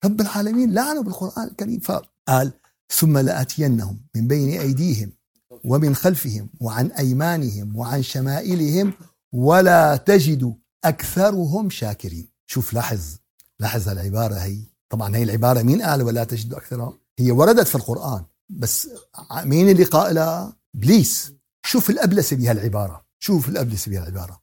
رب 0.05 0.21
العالمين 0.21 0.73
لعنه 0.73 1.03
بالقرآن 1.03 1.47
الكريم. 1.47 1.79
فقال 1.79 2.53
ثم 2.89 3.17
لآتينهم 3.17 3.99
من 4.15 4.27
بين 4.27 4.59
أيديهم 4.59 5.11
ومن 5.65 5.95
خلفهم 5.95 6.49
وعن 6.59 6.87
أيمانهم 6.87 7.75
وعن 7.75 8.03
شمائلهم 8.03 8.93
ولا 9.33 9.95
تجد 9.95 10.55
أكثرهم 10.83 11.69
شاكرين. 11.69 12.27
شوف 12.47 12.73
لاحظ. 12.73 13.01
لاحظ 13.59 13.89
العبارة 13.89 14.35
هي. 14.35 14.59
طبعا 14.89 15.15
هي 15.15 15.23
العبارة 15.23 15.61
مين 15.61 15.81
قال 15.81 16.01
ولا 16.03 16.23
تجد 16.23 16.53
أكثرهم؟ 16.53 16.93
هي 17.19 17.31
وردت 17.31 17.67
في 17.67 17.75
القرآن. 17.75 18.23
بس 18.49 18.89
مين 19.43 19.69
اللي 19.69 19.83
قائلها؟ 19.83 20.55
إبليس. 20.75 21.31
شوف 21.65 21.89
الأبلسة 21.89 22.35
بهالعبارة. 22.35 23.04
شوف 23.25 23.49
الأبلسة 23.49 23.91
بهالعبارة. 23.91 24.41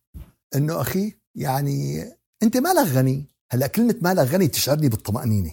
إنه 0.55 0.81
أخي 0.81 1.13
يعني 1.35 2.05
أنت 2.43 2.57
مالك 2.57 2.89
غني. 2.89 3.29
هلأ 3.53 3.67
كلمة 3.67 3.95
مالك 4.03 4.29
غني 4.29 4.49
تشعرني 4.49 4.89
بالطمأنينة. 4.89 5.51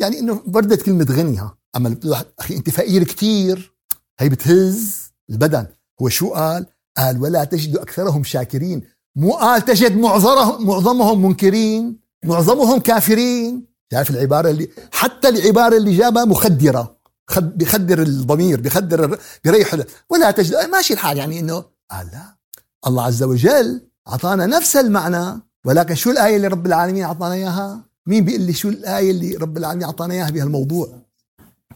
يعني 0.00 0.18
إنه 0.18 0.42
وردت 0.46 0.82
كلمة 0.82 1.06
غني 1.10 1.38
ها. 1.38 1.58
أما 1.76 1.96
أخي 2.38 2.56
أنت 2.56 2.70
فقير 2.70 3.04
كتير. 3.04 3.74
هي 4.20 4.28
بتهز 4.28 5.12
البدن. 5.30 5.66
هو 6.02 6.08
شو 6.08 6.30
قال؟ 6.30 6.66
قال 6.96 7.22
ولا 7.22 7.44
تجد 7.44 7.76
أكثرهم 7.76 8.24
شاكرين. 8.24 8.82
مو 9.16 9.32
قال 9.32 9.64
تجد 9.64 9.96
معظمهم 9.96 10.66
معظمهم 10.66 11.22
منكرين. 11.26 12.00
معظمهم 12.24 12.80
كافرين. 12.80 13.66
تعرف 13.90 14.10
العبارة 14.10 14.50
اللي 14.50 14.68
حتى 14.92 15.28
العبارة 15.28 15.76
اللي 15.76 15.96
جابها 15.96 16.24
مخدرة. 16.24 16.98
خد 17.30 17.58
بخدر 17.58 18.02
الضمير 18.02 18.60
بخدر 18.60 19.18
بريح 19.44 19.76
ولا 20.10 20.30
تجد 20.30 20.54
ماشي 20.54 20.94
الحال 20.94 21.16
يعني 21.16 21.40
انه 21.40 21.64
قال 21.90 22.06
لا. 22.06 22.37
الله 22.86 23.02
عز 23.04 23.22
وجل 23.22 23.88
أعطانا 24.08 24.46
نفس 24.46 24.76
المعنى 24.76 25.40
ولكن 25.64 25.94
شو 25.94 26.10
الآية 26.10 26.36
اللي 26.36 26.46
رب 26.48 26.66
العالمين 26.66 27.04
أعطانا 27.04 27.34
إياها؟ 27.34 27.84
مين 28.06 28.24
بيقول 28.24 28.40
لي 28.42 28.52
شو 28.52 28.68
الآية 28.68 29.10
اللي 29.10 29.36
رب 29.36 29.56
العالمين 29.56 29.84
أعطانا 29.84 30.14
إياها 30.14 30.30
بهالموضوع؟ 30.30 30.88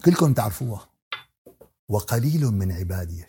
كلكم 0.05 0.33
تعرفوها. 0.33 0.89
وقليل 1.89 2.45
من 2.45 2.71
عبادي 2.71 3.25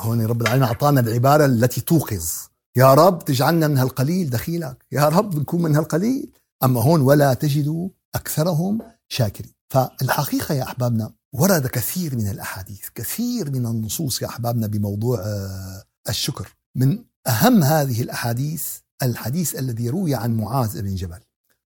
هون 0.00 0.26
رب 0.26 0.42
العالمين 0.42 0.68
أعطانا 0.68 1.00
العبارة 1.00 1.44
التي 1.44 1.80
توقظ. 1.80 2.28
يا 2.76 2.94
رب 2.94 3.24
تجعلنا 3.24 3.68
من 3.68 3.78
هالقليل 3.78 4.30
دخيلك. 4.30 4.84
يا 4.92 5.08
رب 5.08 5.36
نكون 5.38 5.62
من 5.62 5.76
هالقليل. 5.76 6.30
أما 6.64 6.82
هون 6.82 7.00
ولا 7.00 7.34
تجد 7.34 7.90
أكثرهم 8.14 8.78
شاكرين. 9.08 9.52
فالحقيقة 9.68 10.54
يا 10.54 10.62
أحبابنا 10.62 11.12
ورد 11.32 11.66
كثير 11.66 12.16
من 12.16 12.28
الأحاديث 12.28 12.88
كثير 12.94 13.50
من 13.50 13.66
النصوص 13.66 14.22
يا 14.22 14.26
أحبابنا 14.26 14.66
بموضوع 14.66 15.18
آه، 15.20 15.82
الشكر. 16.08 16.56
من 16.76 17.04
أهم 17.26 17.64
هذه 17.64 18.02
الأحاديث 18.02 18.78
الحديث 19.02 19.58
الذي 19.58 19.88
روي 19.88 20.14
عن 20.14 20.36
معاذ 20.36 20.82
بن 20.82 20.94
جبل 20.94 21.20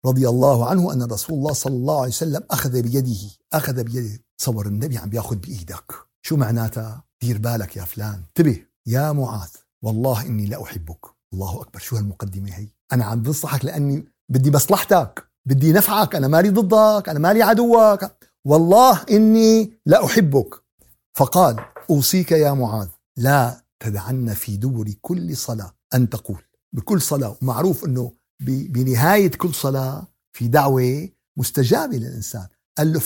رضي 0.06 0.28
الله 0.28 0.68
عنه 0.68 0.92
أن 0.92 1.02
رسول 1.02 1.38
الله 1.38 1.52
صلى 1.52 1.72
الله 1.72 1.98
عليه 1.98 2.08
وسلم 2.08 2.42
أخذ 2.50 2.82
بيده 2.82 3.30
أخذ 3.52 3.84
بيده 3.84 4.22
صور 4.36 4.66
النبي 4.66 4.98
عم 4.98 5.10
بيأخذ 5.10 5.36
بإيدك. 5.36 5.92
شو 6.22 6.36
معناتها؟ 6.36 7.04
دير 7.22 7.38
بالك 7.38 7.76
يا 7.76 7.84
فلان. 7.84 8.22
انتبه. 8.28 8.66
يا 8.86 9.12
معاذ 9.12 9.50
والله 9.82 10.26
إني 10.26 10.46
لأحبك 10.46 11.06
الله 11.32 11.60
أكبر. 11.60 11.80
شو 11.80 11.96
هالمقدمة 11.96 12.50
هي؟ 12.54 12.68
أنا 12.92 13.04
عم 13.04 13.22
بنصحك 13.22 13.64
لأني 13.64 14.04
بدي 14.28 14.50
مصلحتك. 14.50 15.28
بدي 15.46 15.72
نفعك. 15.72 16.14
أنا 16.14 16.28
مالي 16.28 16.50
ضدك. 16.50 17.08
أنا 17.08 17.18
مالي 17.18 17.42
عدوك. 17.42 18.04
والله 18.44 19.02
إني 19.10 19.72
لأحبك 19.86 20.54
فقال 21.14 21.56
أوصيك 21.90 22.32
يا 22.32 22.52
معاذ. 22.52 22.88
لا 23.16 23.63
تدعن 23.84 24.34
في 24.34 24.56
دبر 24.56 24.94
كل 25.00 25.36
صلاة. 25.36 25.74
أن 25.94 26.08
تقول 26.08 26.42
بكل 26.72 27.00
صلاة 27.00 27.36
ومعروف 27.42 27.84
أنه 27.84 28.12
بنهاية 28.40 29.30
كل 29.30 29.54
صلاة 29.54 30.06
في 30.32 30.48
دعوة 30.48 31.08
مستجابة 31.36 31.96
للإنسان. 31.96 32.46
قال 32.78 32.92
له 32.92 33.00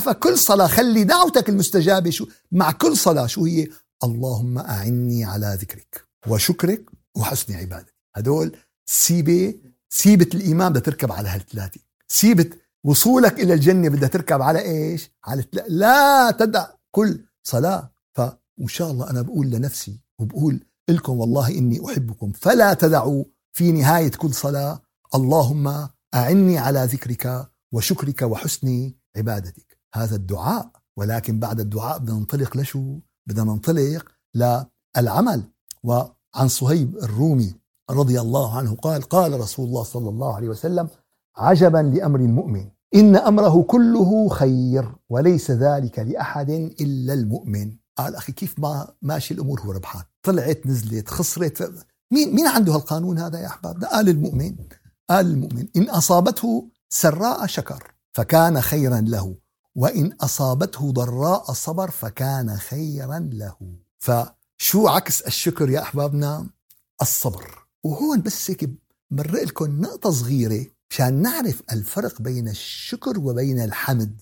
فكل 0.00 0.38
صلاة 0.38 0.66
خلي 0.66 1.04
دعوتك 1.04 1.48
المستجابة 1.48 2.10
شو 2.10 2.26
مع 2.52 2.70
كل 2.70 2.96
صلاة 2.96 3.26
شو 3.26 3.44
هي؟ 3.44 3.68
اللهم 4.04 4.58
أعني 4.58 5.24
على 5.24 5.58
ذكرك 5.60 6.08
وشكرك 6.26 6.90
وحسن 7.16 7.54
عبادتك. 7.54 7.94
هدول 8.16 8.56
سيبة 8.86 9.54
سيبة 9.88 10.28
الإيمان 10.34 10.72
بدها 10.72 10.82
تركب 10.82 11.12
على 11.12 11.28
هالثلاثة. 11.28 11.80
سيبة 12.08 12.50
وصولك 12.84 13.40
إلى 13.40 13.54
الجنة 13.54 13.88
بدها 13.88 14.08
تركب 14.08 14.42
على 14.42 14.58
إيش؟ 14.58 15.10
على 15.24 15.44
لا 15.68 16.30
تدع 16.30 16.66
كل 16.90 17.24
صلاة. 17.42 17.92
فإن 18.16 18.68
شاء 18.68 18.90
الله 18.90 19.10
أنا 19.10 19.22
بقول 19.22 19.50
لنفسي 19.50 20.00
وبقول 20.18 20.64
لكم 20.88 21.18
والله 21.18 21.48
إني 21.48 21.86
أحبكم. 21.86 22.32
فلا 22.32 22.74
تدعوا 22.74 23.24
في 23.52 23.72
نهاية 23.72 24.10
كل 24.10 24.34
صلاة. 24.34 24.82
اللهم 25.14 25.88
أعني 26.14 26.58
على 26.58 26.84
ذكرك 26.84 27.48
وشكرك 27.72 28.22
وحسن 28.22 28.92
عبادتك. 29.16 29.78
هذا 29.94 30.16
الدعاء 30.16 30.70
ولكن 30.96 31.38
بعد 31.38 31.60
الدعاء 31.60 31.98
بدنا 31.98 32.18
ننطلق 32.18 32.56
لشو؟ 32.56 32.98
بدنا 33.26 33.44
ننطلق 33.44 34.04
للعمل. 34.34 35.42
وعن 35.82 36.48
صهيب 36.48 36.96
الرومي 36.96 37.54
رضي 37.90 38.20
الله 38.20 38.58
عنه 38.58 38.74
قال 38.74 39.02
قال 39.02 39.40
رسول 39.40 39.66
الله 39.66 39.82
صلى 39.82 40.08
الله 40.08 40.34
عليه 40.36 40.48
وسلم 40.48 40.88
عجبا 41.36 41.78
لأمر 41.78 42.20
المؤمن. 42.20 42.70
إن 42.94 43.16
أمره 43.16 43.62
كله 43.62 44.28
خير 44.28 44.94
وليس 45.08 45.50
ذلك 45.50 45.98
لأحد 45.98 46.50
إلا 46.50 47.14
المؤمن. 47.14 47.76
قال 47.96 48.16
أخي 48.16 48.32
كيف 48.32 48.58
ما 48.58 48.94
ماشي 49.02 49.34
الأمور 49.34 49.60
هو 49.60 49.72
ربحان. 49.72 50.02
طلعت 50.22 50.60
نزلت 50.66 51.08
خسرت. 51.08 51.86
مين 52.10 52.34
مين 52.34 52.46
عنده 52.46 52.74
هالقانون 52.74 53.18
هذا 53.18 53.38
يا 53.38 53.46
أحباب؟ 53.46 53.84
قال 53.84 54.08
المؤمن. 54.08 54.56
قال 55.10 55.26
المؤمن. 55.26 55.68
إن 55.76 55.90
أصابته 55.90 56.70
سراء 56.88 57.46
شكر 57.46 57.92
فكان 58.12 58.60
خيرا 58.60 59.00
له. 59.00 59.36
وإن 59.74 60.12
أصابته 60.12 60.92
ضراء 60.92 61.52
صبر 61.52 61.90
فكان 61.90 62.56
خيرا 62.56 63.18
له. 63.32 63.56
فشو 63.98 64.88
عكس 64.88 65.20
الشكر 65.20 65.70
يا 65.70 65.82
أحبابنا؟ 65.82 66.46
الصبر. 67.02 67.66
وهون 67.84 68.22
بس 68.22 68.50
هيك 68.50 68.70
مرق 69.10 69.42
لكم 69.42 69.80
نقطة 69.80 70.10
صغيرة 70.10 70.66
مشان 70.90 71.22
نعرف 71.22 71.62
الفرق 71.72 72.22
بين 72.22 72.48
الشكر 72.48 73.18
وبين 73.18 73.60
الحمد. 73.60 74.20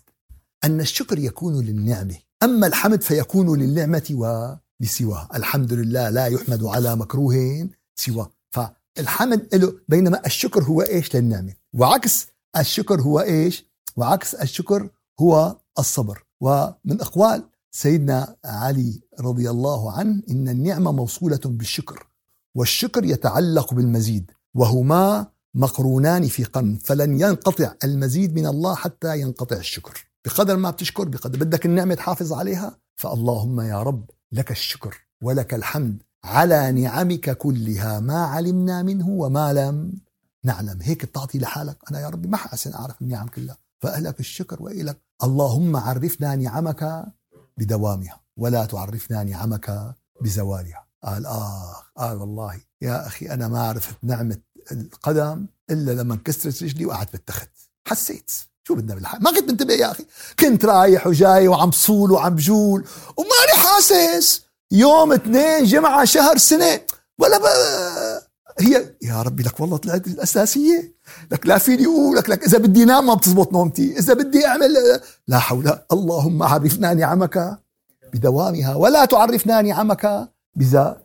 أن 0.65 0.81
الشكر 0.81 1.19
يكون 1.19 1.65
للنعمة. 1.65 2.17
أما 2.43 2.67
الحمد 2.67 3.03
فيكون 3.03 3.59
للنعمة 3.61 4.09
ولسواها 4.11 5.29
الحمد 5.35 5.73
لله 5.73 6.11
لا 6.11 6.27
يحمد 6.27 6.65
على 6.65 6.97
مكروه 6.97 7.69
سواه. 7.95 8.31
فالحمد 8.51 9.55
له 9.55 9.75
بينما 9.89 10.27
الشكر 10.27 10.63
هو 10.63 10.83
إيش 10.83 11.17
للنعمة؟ 11.17 11.55
وعكس 11.73 12.27
الشكر 12.57 13.01
هو 13.01 13.21
إيش؟ 13.21 13.67
وعكس 13.97 14.35
الشكر 14.35 14.89
هو 15.21 15.57
الصبر. 15.79 16.25
ومن 16.41 17.01
أقوال 17.01 17.49
سيدنا 17.71 18.37
علي 18.45 19.01
رضي 19.21 19.51
الله 19.51 19.93
عنه 19.93 20.23
إن 20.31 20.49
النعمة 20.49 20.93
موصولة 20.93 21.41
بالشكر 21.45 22.07
والشكر 22.57 23.05
يتعلق 23.05 23.75
بالمزيد 23.75 24.31
وهما 24.55 25.27
مقرونان 25.55 26.29
في 26.29 26.45
قرن 26.45 26.79
فلن 26.85 27.21
ينقطع 27.21 27.75
المزيد 27.85 28.35
من 28.35 28.47
الله 28.47 28.75
حتى 28.75 29.21
ينقطع 29.21 29.57
الشكر. 29.57 30.12
بقدر 30.25 30.57
ما 30.57 30.71
بتشكر 30.71 31.09
بقدر 31.09 31.39
بدك 31.39 31.67
النعمة 31.67 31.95
تحافظ 31.95 32.33
عليها 32.33 32.79
فاللهم 32.97 33.61
يا 33.61 33.83
رب 33.83 34.11
لك 34.33 34.51
الشكر 34.51 35.07
ولك 35.23 35.55
الحمد 35.55 36.03
على 36.25 36.73
نعمك 36.73 37.31
كلها 37.31 38.01
ما 38.01 38.25
علمنا 38.25 38.83
منه 38.83 39.09
وما 39.09 39.53
لم 39.53 39.93
نعلم. 40.45 40.79
هيك 40.83 41.05
بتعطي 41.05 41.39
لحالك. 41.39 41.79
أنا 41.91 42.01
يا 42.01 42.09
ربي 42.09 42.29
ما 42.29 42.37
حاسن 42.37 42.75
أعرف 42.75 43.03
النعم 43.03 43.29
كلها. 43.29 43.57
فأهلك 43.81 44.21
الشكر 44.21 44.63
وإلك. 44.63 44.99
اللهم 45.23 45.77
عرفنا 45.77 46.37
نعمك 46.37 47.05
بدوامها. 47.59 48.21
ولا 48.37 48.65
تعرفنا 48.65 49.25
نعمك 49.25 49.95
بزوالها. 50.21 50.87
قال 51.05 51.27
آه 51.27 51.75
قال 51.97 52.17
والله 52.17 52.61
يا 52.83 53.07
أخي 53.07 53.27
أنا 53.27 53.49
ما 53.49 53.63
عرفت 53.63 53.97
نعمة 54.03 54.39
القدم 54.73 55.47
إلا 55.71 55.91
لما 55.93 56.15
انكسرت 56.15 56.63
رجلي 56.63 56.87
وقعدت 56.87 57.13
بالتخت. 57.13 57.51
حسيت. 57.89 58.33
شو 58.65 58.75
بدنا 58.75 58.95
بالحق 58.95 59.21
ما 59.21 59.31
كنت 59.31 59.51
منتبه 59.51 59.75
يا 59.75 59.91
أخي. 59.91 60.05
كنت 60.39 60.65
رايح 60.65 61.07
وجاي 61.07 61.49
وعم 61.49 61.71
بصول 61.71 62.13
وعم 62.13 62.35
بجول. 62.35 62.85
وماني 63.17 63.53
حاسس. 63.57 64.43
يوم 64.71 65.13
اثنين 65.13 65.65
جمعة 65.65 66.05
شهر 66.05 66.39
سنة. 66.39 66.81
ولا. 67.19 67.41
هي 68.61 68.95
يا 69.03 69.23
ربي 69.23 69.43
لك 69.43 69.61
والله 69.61 69.77
طلعت 69.77 70.07
الأساسية. 70.07 70.95
لك 71.33 71.47
لا 71.47 71.59
فيني 71.59 71.87
أقول 71.87 72.17
لك, 72.17 72.31
لك 72.31 72.45
إذا 72.45 72.59
بدي 72.59 72.85
نام 72.85 73.07
ما 73.07 73.15
بتزبط 73.15 73.53
نومتي. 73.53 73.99
إذا 73.99 74.15
بدي 74.15 74.47
أعمل 74.47 75.01
لا 75.29 75.39
حول. 75.39 75.79
اللهم 75.93 76.43
عرفنا 76.43 76.95
نعمك 76.95 77.59
بدوامها 78.13 78.75
ولا 78.75 79.05
تعرفنا 79.05 79.63
نعمك 79.63 80.29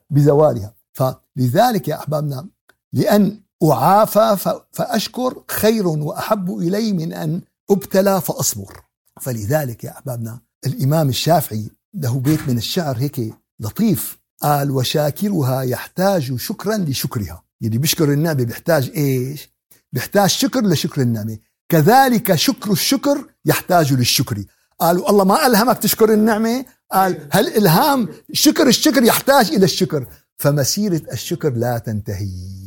بزوالها. 0.09 0.73
فلذلك 0.93 1.87
يا 1.87 1.95
أحبابنا 1.95 2.47
لأن 2.93 3.41
أعافى 3.63 4.59
فأشكر 4.71 5.43
خير 5.51 5.87
وأحب 5.87 6.57
إلي 6.57 6.93
من 6.93 7.13
أن 7.13 7.41
أبتلى 7.69 8.21
فأصبر. 8.21 8.81
فلذلك 9.21 9.83
يا 9.83 9.91
أحبابنا 9.91 10.39
الإمام 10.65 11.09
الشافعي 11.09 11.69
له 11.93 12.19
بيت 12.19 12.39
من 12.47 12.57
الشعر 12.57 12.97
هيك 12.97 13.33
لطيف 13.59 14.17
قال 14.41 14.71
وشاكرها 14.71 15.61
يحتاج 15.61 16.35
شكرا 16.35 16.77
لشكرها. 16.77 17.43
يعني 17.61 17.77
بيشكر 17.77 18.13
النعمة 18.13 18.43
بيحتاج 18.43 18.91
إيش؟ 18.95 19.49
بيحتاج 19.93 20.29
شكر 20.29 20.61
لشكر 20.61 21.01
النعمة 21.01 21.37
كذلك 21.69 22.35
شكر 22.35 22.71
الشكر 22.71 23.25
يحتاج 23.45 23.93
للشكر. 23.93 24.43
قالوا 24.79 25.09
الله 25.09 25.23
ما 25.23 25.47
ألهمك 25.47 25.77
تشكر 25.77 26.13
النعمة. 26.13 26.65
قال 26.91 27.27
هل 27.31 27.47
إلهام 27.47 28.09
شكر 28.33 28.67
الشكر 28.67 29.03
يحتاج 29.03 29.51
إلى 29.51 29.65
الشكر؟ 29.65 30.07
فمسيرة 30.37 31.01
الشكر 31.11 31.53
لا 31.53 31.77
تنتهي. 31.77 32.66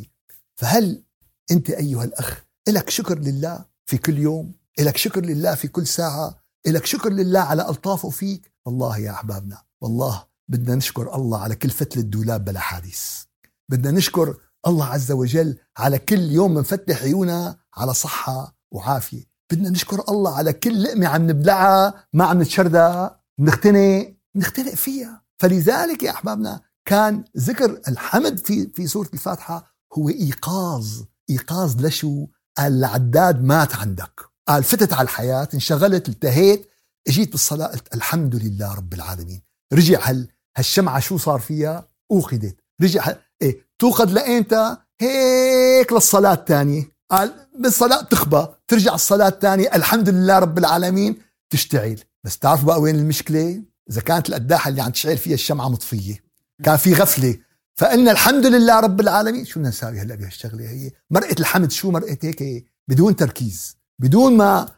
فهل 0.60 1.02
أنت 1.50 1.70
أيها 1.70 2.04
الأخ 2.04 2.44
لك 2.68 2.90
شكر 2.90 3.18
لله 3.18 3.64
في 3.86 3.98
كل 3.98 4.18
يوم؟ 4.18 4.52
لك 4.80 4.96
شكر 4.96 5.24
لله 5.24 5.54
في 5.54 5.68
كل 5.68 5.86
ساعة؟ 5.86 6.38
لك 6.66 6.86
شكر 6.86 7.12
لله 7.12 7.40
على 7.40 7.68
ألطافه 7.68 8.10
فيك؟ 8.10 8.52
والله 8.66 8.98
يا 8.98 9.10
أحبابنا 9.10 9.62
والله 9.80 10.24
بدنا 10.48 10.74
نشكر 10.74 11.14
الله 11.14 11.38
على 11.38 11.54
كل 11.54 11.70
فتلة 11.70 12.02
دولاب 12.02 12.44
بلا 12.44 12.60
حادث 12.60 13.24
بدنا 13.68 13.90
نشكر 13.90 14.36
الله 14.66 14.86
عز 14.86 15.12
وجل 15.12 15.58
على 15.78 15.98
كل 15.98 16.20
يوم 16.20 16.54
منفتح 16.54 17.02
عيونا 17.02 17.58
على 17.74 17.94
صحة 17.94 18.56
وعافية. 18.70 19.24
بدنا 19.52 19.70
نشكر 19.70 20.04
الله 20.08 20.36
على 20.36 20.52
كل 20.52 20.82
لقمة 20.82 21.06
عم 21.06 21.30
نبلعها 21.30 22.04
ما 22.12 22.24
عم 22.24 22.42
نتشردها 22.42 23.20
نختنق 23.38 24.14
نختنق 24.36 24.74
فيها. 24.74 25.22
فلذلك 25.38 26.02
يا 26.02 26.10
أحبابنا 26.10 26.60
كان 26.84 27.24
ذكر 27.38 27.80
الحمد 27.88 28.38
في 28.38 28.70
في 28.74 28.86
سورة 28.86 29.08
الفاتحة 29.14 29.69
هو 29.98 30.08
إيقاظ 30.08 31.02
إيقاظ 31.30 31.86
لشو؟ 31.86 32.26
قال 32.58 32.72
العداد 32.78 33.44
مات 33.44 33.74
عندك. 33.74 34.20
قال 34.48 34.64
فتت 34.64 34.92
على 34.92 35.02
الحياة 35.04 35.48
انشغلت 35.54 36.08
التهيت 36.08 36.70
اجيت 37.08 37.30
بالصلاة 37.30 37.66
قلت 37.66 37.94
الحمد 37.94 38.34
لله 38.36 38.74
رب 38.74 38.94
العالمين. 38.94 39.42
رجع 39.72 40.08
هال 40.10 40.28
هالشمعة 40.56 41.00
شو 41.00 41.18
صار 41.18 41.40
فيها؟ 41.40 41.88
أوقدت 42.10 42.56
رجع 42.82 43.14
إيه 43.42 43.66
توقد 43.78 44.10
لأيمتى 44.10 44.76
هيك 45.00 45.92
للصلاة 45.92 46.32
الثانية. 46.32 46.88
قال 47.10 47.34
بالصلاة 47.58 48.02
تخبى 48.02 48.46
ترجع 48.68 48.94
الصلاة 48.94 49.28
الثانية 49.28 49.70
الحمد 49.74 50.08
لله 50.08 50.38
رب 50.38 50.58
العالمين. 50.58 51.18
تشتعل. 51.50 52.00
بس 52.24 52.38
تعرفوا 52.38 52.66
بقى 52.66 52.80
وين 52.80 52.94
المشكلة؟ 52.94 53.62
إذا 53.90 54.00
كانت 54.00 54.28
القداحة 54.28 54.68
اللي 54.68 54.82
عم 54.82 54.90
تشعل 54.90 55.18
فيها 55.18 55.34
الشمعة 55.34 55.68
مطفية. 55.68 56.24
كان 56.64 56.76
في 56.76 56.94
غفلة. 56.94 57.38
فقلنا 57.74 58.10
الحمد 58.10 58.46
لله 58.46 58.80
رب 58.80 59.00
العالمين. 59.00 59.44
شو 59.44 59.60
بدنا 59.60 59.68
نساوي 59.68 60.00
هلا 60.00 60.14
بهالشغلة 60.14 60.68
هي؟ 60.68 60.90
مرقة 61.10 61.36
الحمد 61.40 61.70
شو 61.70 61.90
مرقة 61.90 62.18
هيك 62.22 62.64
بدون 62.88 63.16
تركيز 63.16 63.76
بدون 63.98 64.36
ما 64.36 64.68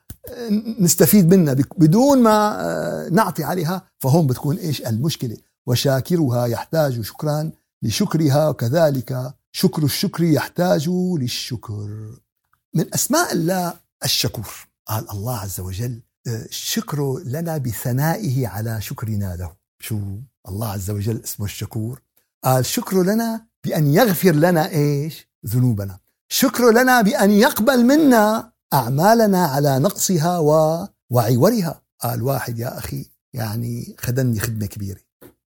نستفيد 0.81 1.35
منها 1.35 1.55
بدون 1.55 2.23
ما 2.23 2.61
آه، 2.61 3.09
نعطي 3.09 3.45
عليها 3.45 3.83
فهون 3.99 4.27
بتكون 4.27 4.57
إيش 4.57 4.83
المشكلة؟ 4.83 5.37
وشاكرها 5.67 6.47
يحتاج 6.47 7.01
شكرا 7.01 7.51
لشكرها 7.83 8.49
وكذلك 8.49 9.35
شكر 9.53 9.85
الشكر 9.85 10.25
يحتاج 10.25 10.89
للشكر. 11.19 11.89
من 12.75 12.95
أسماء 12.95 13.33
الله 13.33 13.75
الشكور 14.05 14.55
قال 14.87 15.11
الله 15.11 15.39
عز 15.39 15.61
وجل 15.61 16.01
آه، 16.27 16.45
الشكر 16.45 17.19
لنا 17.25 17.59
بثنائه 17.59 18.49
على 18.49 18.81
شكرنا 18.81 19.37
له. 19.37 19.53
شو؟ 19.81 19.99
الله 20.49 20.69
عز 20.69 20.91
وجل 20.91 21.21
اسمه 21.25 21.47
الشكور. 21.47 22.03
قال 22.45 22.67
شكر 22.67 23.03
لنا 23.03 23.47
بأن 23.65 23.87
يغفر 23.87 24.33
لنا 24.33 24.69
إيش؟ 24.69 25.29
ذنوبنا. 25.47 25.99
شكر 26.29 26.71
لنا 26.71 27.03
بأن 27.03 27.31
يقبل 27.31 27.85
منا 27.85 28.53
أعمالنا 28.73 29.47
على 29.47 29.79
نقصها 29.79 30.39
و... 30.39 30.51
وعورها. 31.11 31.83
قال 32.03 32.23
واحد 32.23 32.59
يا 32.59 32.79
أخي 32.79 33.11
يعني 33.33 33.97
خدمني 33.99 34.41
خدمة 34.41 34.67
كبيرة. 34.67 35.01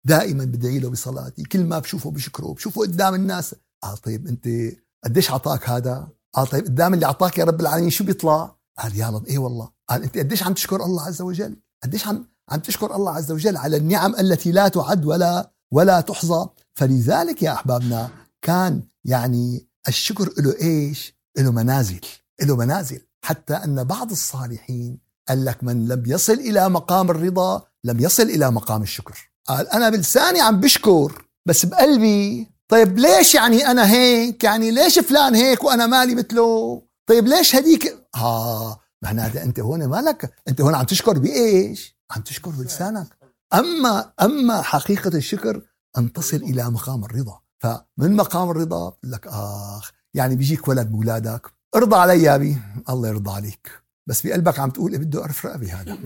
دائما 0.05 0.45
بدعي 0.45 0.79
له 0.79 0.91
بصلاتي. 0.91 1.43
كل 1.43 1.65
ما 1.65 1.79
بشوفه 1.79 2.11
بشكره 2.11 2.47
بشوفه 2.47 2.81
قدام 2.81 3.15
الناس. 3.15 3.55
قال 3.83 3.97
طيب 3.97 4.27
أنت 4.27 4.77
قديش 5.05 5.31
اعطاك 5.31 5.69
هذا؟ 5.71 6.09
قال 6.35 6.47
طيب 6.47 6.65
قدام 6.65 6.95
اللي 6.95 7.07
اعطاك 7.07 7.39
يا 7.39 7.45
رب 7.45 7.61
العالمين 7.61 7.91
شو 7.91 8.05
بيطلع؟ 8.05 8.57
قال 8.79 8.97
يا 8.97 9.09
رب 9.11 9.27
إيه 9.27 9.39
والله. 9.39 9.71
قال 9.89 10.03
أنت 10.03 10.19
قديش 10.19 10.43
عم 10.43 10.55
تشكر 10.55 10.85
الله 10.85 11.03
عز 11.03 11.23
وجل؟ 11.23 11.57
قديش 11.83 12.07
عم 12.07 12.27
عم 12.49 12.61
تشكر 12.61 12.97
الله 12.97 13.13
عز 13.13 13.33
وجل 13.33 13.57
على 13.57 13.77
النعم 13.77 14.15
التي 14.15 14.53
لا 14.53 14.69
تعد 14.69 15.05
ولا 15.05 15.51
ولا 15.71 16.01
تحظى. 16.01 16.49
فلذلك 16.75 17.43
يا 17.43 17.53
أحبابنا 17.53 18.11
كان 18.43 18.83
يعني 19.05 19.69
الشكر 19.89 20.33
له 20.39 20.55
إيش؟ 20.61 21.15
له 21.39 21.53
منازل 21.53 22.01
له 22.43 22.57
منازل. 22.57 23.01
حتى 23.25 23.55
أن 23.55 23.85
بعض 23.85 24.11
الصالحين 24.11 24.99
قال 25.29 25.45
لك 25.45 25.65
من 25.65 25.89
لم 25.89 26.03
يصل 26.07 26.33
إلى 26.33 26.69
مقام 26.69 27.11
الرضا 27.11 27.63
لم 27.85 28.01
يصل 28.01 28.23
إلى 28.23 28.51
مقام 28.51 28.83
الشكر. 28.83 29.31
قال 29.47 29.69
أنا 29.69 29.91
بلساني 29.91 30.41
عم 30.41 30.61
بشكر 30.61 31.25
بس 31.47 31.67
بقلبي 31.67 32.49
طيب 32.69 32.99
ليش 32.99 33.35
يعني 33.35 33.67
أنا 33.67 33.91
هيك؟ 33.91 34.45
يعني 34.45 34.71
ليش 34.71 34.99
فلان 34.99 35.35
هيك 35.35 35.65
وأنا 35.65 35.87
مالي 35.87 36.15
مثله؟ 36.15 36.83
طيب 37.07 37.27
ليش 37.27 37.57
هديك؟ 37.57 38.07
ها 38.15 38.81
معناته 39.03 39.43
أنت 39.43 39.61
هون 39.61 39.87
مالك؟ 39.87 40.35
أنت 40.49 40.61
هون 40.61 40.75
عم 40.75 40.85
تشكر 40.85 41.19
بإيش؟ 41.19 41.97
عم 42.11 42.23
تشكر 42.23 42.51
بلسانك. 42.51 43.07
أما 43.55 44.13
أما 44.23 44.63
حقيقة 44.63 45.17
الشكر 45.17 45.63
أن 45.99 46.13
تصل 46.13 46.37
إلى 46.37 46.71
مقام 46.71 47.05
الرضا. 47.05 47.41
فمن 47.59 48.17
مقام 48.17 48.51
الرضا؟ 48.51 48.89
بقول 48.89 49.13
لك 49.13 49.27
آخ 49.27 49.91
يعني 50.15 50.37
بيجيك 50.37 50.69
ولد 50.69 50.91
بولادك 50.91 51.47
ارضى 51.75 51.97
علي 51.97 52.23
يا 52.23 52.35
أبي. 52.35 52.59
الله 52.89 53.09
يرضى 53.09 53.31
عليك. 53.31 53.71
بس 54.07 54.27
بقلبك 54.27 54.59
عم 54.59 54.71
تقول 54.71 54.99
بده 54.99 55.23
أعرف 55.23 55.47
رقبي 55.47 55.71
هذا 55.71 55.99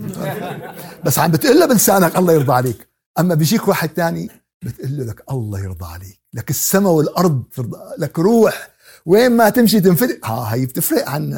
بس 1.05 1.19
عم 1.19 1.31
بتقول 1.31 1.59
له 1.59 1.65
بلسانك 1.65 2.15
الله 2.15 2.33
يرضى 2.33 2.53
عليك. 2.53 2.89
أما 3.19 3.35
بيجيك 3.35 3.67
واحد 3.67 3.89
تاني 3.89 4.29
بتقول 4.63 4.97
له 4.97 5.03
لك 5.03 5.23
الله 5.31 5.59
يرضى 5.59 5.85
عليك. 5.85 6.21
لك 6.33 6.49
السماء 6.49 6.91
والأرض 6.91 7.43
لك 7.97 8.19
روح. 8.19 8.69
وين 9.05 9.31
ما 9.31 9.49
تمشي 9.49 9.81
تنفتح 9.81 10.31
ها 10.31 10.53
هي 10.55 10.65
بتفرق 10.65 11.09
عن 11.09 11.33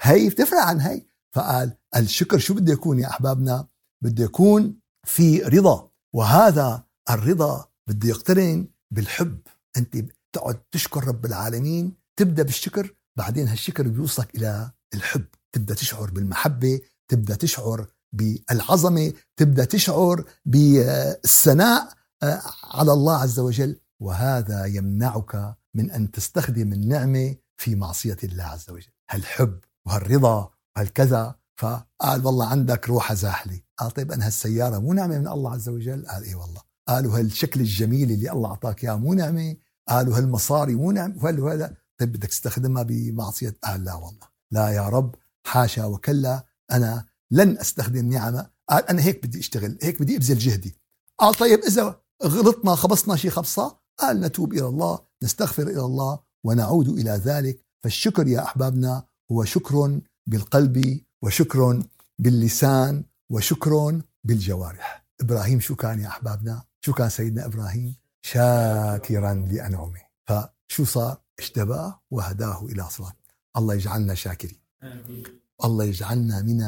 هي 0.00 0.28
بتفرق 0.28 0.60
عن 0.60 0.80
هي. 0.80 1.02
فقال 1.32 1.72
الشكر 1.96 2.38
شو 2.38 2.54
بده 2.54 2.72
يكون 2.72 2.98
يا 2.98 3.08
أحبابنا؟ 3.08 3.66
بده 4.02 4.24
يكون 4.24 4.74
في 5.04 5.42
رضا. 5.42 5.90
وهذا 6.12 6.89
الرضا 7.14 7.68
بده 7.88 8.08
يقترن 8.08 8.68
بالحب. 8.90 9.38
أنت 9.76 9.96
تقعد 10.32 10.62
تشكر 10.70 11.08
رب 11.08 11.26
العالمين 11.26 11.94
تبدأ 12.16 12.42
بالشكر 12.42 12.94
بعدين 13.16 13.48
هالشكر 13.48 13.88
بيوصلك 13.88 14.34
إلى 14.34 14.70
الحب. 14.94 15.24
تبدأ 15.52 15.74
تشعر 15.74 16.10
بالمحبة 16.10 16.80
تبدأ 17.08 17.34
تشعر 17.34 17.86
بالعظمة 18.12 19.12
تبدأ 19.36 19.64
تشعر 19.64 20.24
بالثناء 20.46 21.94
آه، 22.22 22.42
على 22.64 22.92
الله 22.92 23.16
عز 23.16 23.38
وجل. 23.38 23.80
وهذا 24.00 24.64
يمنعك 24.64 25.56
من 25.74 25.90
أن 25.90 26.10
تستخدم 26.10 26.72
النعمة 26.72 27.36
في 27.56 27.74
معصية 27.74 28.16
الله 28.24 28.44
عز 28.44 28.70
وجل. 28.70 28.92
هالحب 29.10 29.58
وهالرضا 29.86 30.50
وهالكذا. 30.76 31.34
فقال 31.56 32.26
والله 32.26 32.46
عندك 32.46 32.88
روحة 32.88 33.14
زاحلة. 33.14 33.60
قال 33.78 33.90
طيب 33.90 34.12
أنا 34.12 34.26
هالسيارة 34.26 34.78
مو 34.78 34.92
نعمة 34.92 35.18
من 35.18 35.28
الله 35.28 35.52
عز 35.52 35.68
وجل؟ 35.68 36.06
قال 36.06 36.24
إيه 36.24 36.34
والله. 36.34 36.69
قالوا 36.90 37.18
هالشكل 37.18 37.60
الجميل 37.60 38.10
اللي 38.10 38.32
الله 38.32 38.48
أعطاك 38.48 38.84
إياه 38.84 38.96
مو 38.96 39.14
نعمة. 39.14 39.56
قالوا 39.88 40.18
هالمصاري 40.18 40.74
مو 40.74 40.90
نعمة. 40.90 41.24
وهذا 41.24 41.76
طيب 41.98 42.12
بدك 42.12 42.28
تستخدمها 42.28 42.82
بمعصية 42.82 43.56
قال 43.64 43.84
لا 43.84 43.94
والله. 43.94 44.26
لا 44.50 44.68
يا 44.68 44.88
رب. 44.88 45.14
حاشا 45.46 45.84
وكلا. 45.84 46.44
أنا 46.72 47.06
لن 47.30 47.58
أستخدم 47.58 48.08
نعمة. 48.08 48.50
قال 48.68 48.88
أنا 48.88 49.02
هيك 49.02 49.26
بدي 49.26 49.38
أشتغل. 49.38 49.78
هيك 49.82 50.02
بدي 50.02 50.16
أبذل 50.16 50.38
جهدي. 50.38 50.76
قال 51.18 51.34
طيب 51.34 51.58
إذا 51.58 52.00
غلطنا 52.24 52.74
خبصنا 52.74 53.16
شيء 53.16 53.30
خبصة. 53.30 53.78
قال 53.98 54.20
نتوب 54.20 54.52
إلى 54.52 54.66
الله 54.66 54.98
نستغفر 55.22 55.62
إلى 55.62 55.80
الله 55.80 56.18
ونعود 56.44 56.88
إلى 56.88 57.10
ذلك. 57.10 57.64
فالشكر 57.84 58.28
يا 58.28 58.42
أحبابنا 58.42 59.04
هو 59.32 59.44
شكر 59.44 60.00
بالقلب 60.26 61.00
وشكر 61.22 61.82
باللسان 62.18 63.04
وشكر 63.30 64.00
بالجوارح. 64.24 65.06
إبراهيم 65.20 65.60
شو 65.60 65.74
كان 65.76 66.00
يا 66.00 66.08
أحبابنا؟ 66.08 66.69
شو 66.84 66.92
كان 66.92 67.08
سيدنا 67.08 67.46
إبراهيم 67.46 67.96
شاكرا 68.22 69.34
لأنعمه. 69.34 70.00
فشو 70.26 70.84
صار؟ 70.84 71.20
اشتباه 71.38 72.00
وهداه 72.10 72.64
إلى 72.64 72.90
صراط. 72.90 73.16
الله 73.56 73.74
يجعلنا 73.74 74.14
شاكرين. 74.14 74.58
الله 75.64 75.84
يجعلنا 75.84 76.42
من 76.42 76.60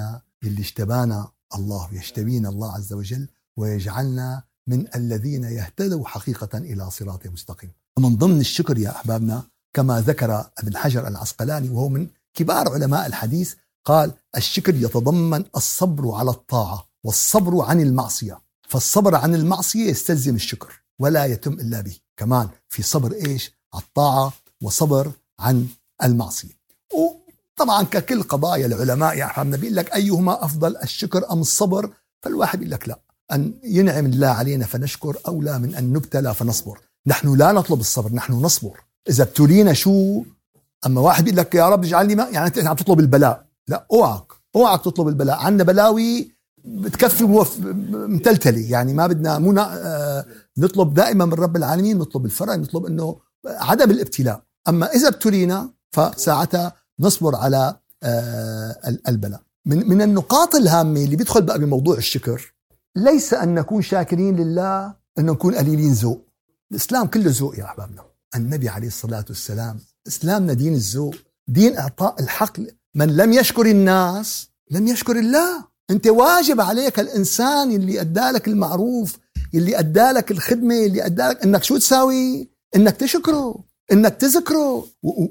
اللي 0.42 0.61
اشتبانا 0.61 1.29
الله 1.55 1.94
يشتبينا 1.94 2.48
الله 2.48 2.75
عز 2.75 2.92
وجل 2.92 3.29
ويجعلنا 3.57 4.42
من 4.66 4.87
الذين 4.94 5.44
يهتدوا 5.44 6.07
حقيقة 6.07 6.59
إلى 6.59 6.90
صراط 6.90 7.27
مستقيم. 7.27 7.70
ومن 7.96 8.16
ضمن 8.16 8.40
الشكر 8.40 8.79
يا 8.79 8.90
أحبابنا 8.90 9.42
كما 9.72 10.01
ذكر 10.01 10.51
ابن 10.59 10.77
حجر 10.77 11.09
العسقلاني 11.09 11.68
وهو 11.68 11.88
من 11.88 12.09
كبار 12.35 12.68
علماء 12.68 13.07
الحديث 13.07 13.55
قال 13.85 14.12
الشكر 14.37 14.75
يتضمن 14.75 15.44
الصبر 15.57 16.14
على 16.14 16.31
الطاعة 16.31 16.88
والصبر 17.05 17.62
عن 17.62 17.81
المعصية. 17.81 18.41
فالصبر 18.73 19.15
عن 19.15 19.35
المعصية 19.35 19.91
يستلزم 19.91 20.35
الشكر 20.35 20.83
ولا 20.99 21.25
يتم 21.25 21.53
إلا 21.53 21.81
به. 21.81 21.97
كمان 22.17 22.49
في 22.69 22.83
صبر 22.83 23.13
إيش؟ 23.13 23.53
على 23.75 23.83
الطاعة 23.83 24.33
وصبر 24.63 25.13
عن 25.41 25.67
المعصية. 26.03 26.59
وطبعا 26.95 27.83
ككل 27.83 28.23
قضايا 28.23 28.67
العلماء 28.67 29.17
يا 29.17 29.27
حبيبنا 29.27 29.57
بيقول 29.57 29.77
لك 29.77 29.95
أيهما 29.95 30.45
أفضل 30.45 30.77
الشكر 30.77 31.33
أم 31.33 31.41
الصبر؟ 31.41 31.91
فالواحد 32.23 32.59
بيقول 32.59 32.73
لك 32.73 32.89
لا. 32.89 33.01
أن 33.33 33.55
ينعم 33.65 34.07
الله 34.07 34.29
علينا 34.29 34.67
فنشكر 34.67 35.17
أولى 35.29 35.59
من 35.59 35.75
أن 35.75 35.93
نبتلى 35.93 36.35
فنصبر. 36.35 36.79
نحن 37.07 37.37
لا 37.37 37.53
نطلب 37.53 37.81
الصبر 37.81 38.13
نحن 38.13 38.33
نصبر. 38.33 38.81
إذا 39.09 39.23
ابتلينا 39.23 39.73
شو؟ 39.73 40.25
أما 40.87 41.01
واحد 41.01 41.25
بيقول 41.25 41.39
لك 41.39 41.55
يا 41.55 41.69
رب 41.69 41.85
اجعلني 41.85 42.15
ما 42.15 42.29
يعني 42.29 42.47
أنت 42.47 42.59
عم 42.59 42.77
تطلب 42.77 43.01
البلاء. 43.01 43.47
لا 43.69 43.87
أوعك 43.93 44.33
أوعك 44.57 44.85
تطلب 44.85 45.09
البلاء. 45.09 45.37
عندنا 45.37 45.65
بلاوي 45.65 46.32
بتكفي 46.64 47.25
متلتلة 47.92 48.70
يعني 48.70 48.94
ما 48.94 49.07
بدنا 49.07 49.38
مو 49.38 49.53
آه، 49.61 50.27
نطلب 50.59 50.94
دائما 50.94 51.25
من 51.25 51.33
رب 51.35 51.57
العالمين 51.57 51.98
نطلب 51.98 52.25
الفرج 52.25 52.61
نطلب 52.61 52.87
إنه 52.87 53.16
عدم 53.46 53.90
الابتلاء. 53.90 54.42
أما 54.68 54.87
إذا 54.87 55.09
ابتلينا 55.09 55.70
فساعتها 55.90 56.72
نصبر 57.01 57.37
على 57.37 57.77
آه، 58.03 58.77
البلاء. 59.09 59.40
من 59.66 59.88
من 59.88 60.03
النقاط 60.03 60.55
الهامة 60.55 61.05
اللي 61.05 61.16
بيدخل 61.16 61.42
بقى 61.42 61.59
بموضوع 61.59 61.96
الشكر 61.96 62.55
ليس 62.96 63.35
أن 63.35 63.55
نكون 63.55 63.83
شاكرين 63.83 64.37
لله 64.37 64.94
أن 65.18 65.27
نكون 65.27 65.55
قليلين 65.55 65.92
ذوق. 65.92 66.27
الإسلام 66.70 67.07
كله 67.07 67.31
ذوق 67.31 67.59
يا 67.59 67.64
أحبابنا. 67.64 68.03
النبي 68.37 68.68
عليه 68.68 68.87
الصلاة 68.87 69.25
والسلام 69.29 69.79
إسلامنا 70.07 70.53
دين 70.53 70.75
الذوق 70.75 71.14
دين 71.48 71.79
إعطاء 71.79 72.20
الحق. 72.22 72.61
من 72.94 73.16
لم 73.16 73.33
يشكر 73.33 73.66
الناس 73.66 74.48
لم 74.70 74.87
يشكر 74.88 75.18
الله. 75.18 75.72
أنت 75.92 76.07
واجب 76.07 76.61
عليك 76.61 77.00
الإنسان 77.00 77.70
اللي 77.70 78.00
ادالك 78.00 78.48
المعروف 78.48 79.18
اللي 79.55 79.78
ادالك 79.78 80.31
الخدمة 80.31 80.74
اللي 80.74 81.07
ادالك 81.07 81.44
إنك 81.44 81.64
شو 81.64 81.76
تساوي؟ 81.76 82.48
إنك 82.76 82.96
تشكره 82.96 83.64
إنك 83.92 84.14
تذكره. 84.14 84.87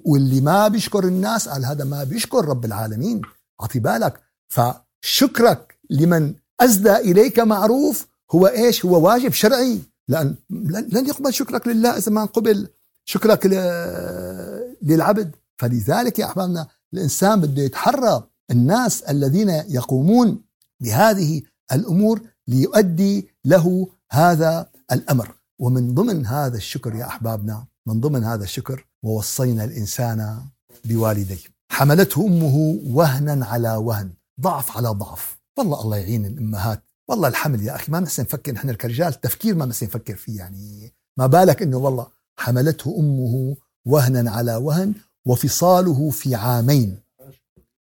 واللي 0.05 0.41
ما 0.41 0.67
بيشكر 0.67 1.03
الناس 1.03 1.49
قال 1.49 1.65
هذا 1.65 1.83
ما 1.83 2.03
بيشكر 2.03 2.45
رب 2.45 2.65
العالمين. 2.65 3.21
أعطي 3.61 3.79
بالك. 3.79 4.19
فشكرك 4.49 5.75
لمن 5.89 6.33
اسدى 6.59 6.95
إليك 6.95 7.39
معروف 7.39 8.07
هو 8.31 8.47
إيش؟ 8.47 8.85
هو 8.85 9.07
واجب 9.07 9.31
شرعي. 9.31 9.79
لأن 10.07 10.35
لن 10.69 11.07
يقبل 11.07 11.33
شكرك 11.33 11.67
لله 11.67 11.97
إذا 11.97 12.11
ما 12.11 12.25
قبل. 12.25 12.67
شكرك 13.05 13.45
للعبد. 14.81 15.35
فلذلك 15.57 16.19
يا 16.19 16.25
أحبابنا 16.25 16.67
الإنسان 16.93 17.41
بده 17.41 17.61
يتحرى. 17.61 18.23
الناس 18.51 19.01
الذين 19.01 19.49
يقومون 19.49 20.41
بهذه 20.81 21.41
الأمور 21.71 22.21
ليؤدي 22.47 23.27
له 23.45 23.87
هذا 24.11 24.69
الأمر. 24.91 25.31
ومن 25.59 25.93
ضمن 25.93 26.25
هذا 26.25 26.57
الشكر 26.57 26.95
يا 26.95 27.07
أحبابنا 27.07 27.65
من 27.87 27.99
ضمن 28.01 28.23
هذا 28.23 28.43
الشكر 28.43 28.85
ووصينا 29.03 29.63
الإنسان 29.63 30.39
بوالديه. 30.85 31.37
حملته 31.71 32.25
أمه 32.25 32.79
وهنا 32.85 33.45
على 33.45 33.75
وهن 33.75 34.09
ضعف 34.41 34.77
على 34.77 34.89
ضعف. 34.89 35.37
والله 35.57 35.81
الله 35.81 35.97
يعين 35.97 36.25
الأمهات. 36.25 36.83
والله 37.07 37.27
الحمل 37.27 37.61
يا 37.61 37.75
أخي 37.75 37.91
ما 37.91 37.99
نحسن 37.99 38.23
نفكر 38.23 38.51
نحن 38.51 38.73
كرجال 38.73 39.21
تفكير 39.21 39.55
ما 39.55 39.65
نحسن 39.65 39.85
نفكر 39.85 40.15
فيه 40.15 40.37
يعني. 40.37 40.93
ما 41.17 41.27
بالك 41.27 41.61
إنه 41.61 41.77
والله 41.77 42.07
حملته 42.39 42.95
أمه 42.99 43.55
وهنا 43.85 44.31
على 44.31 44.55
وهن 44.55 44.93
وفصاله 45.25 46.09
في 46.09 46.35
عامين. 46.35 46.99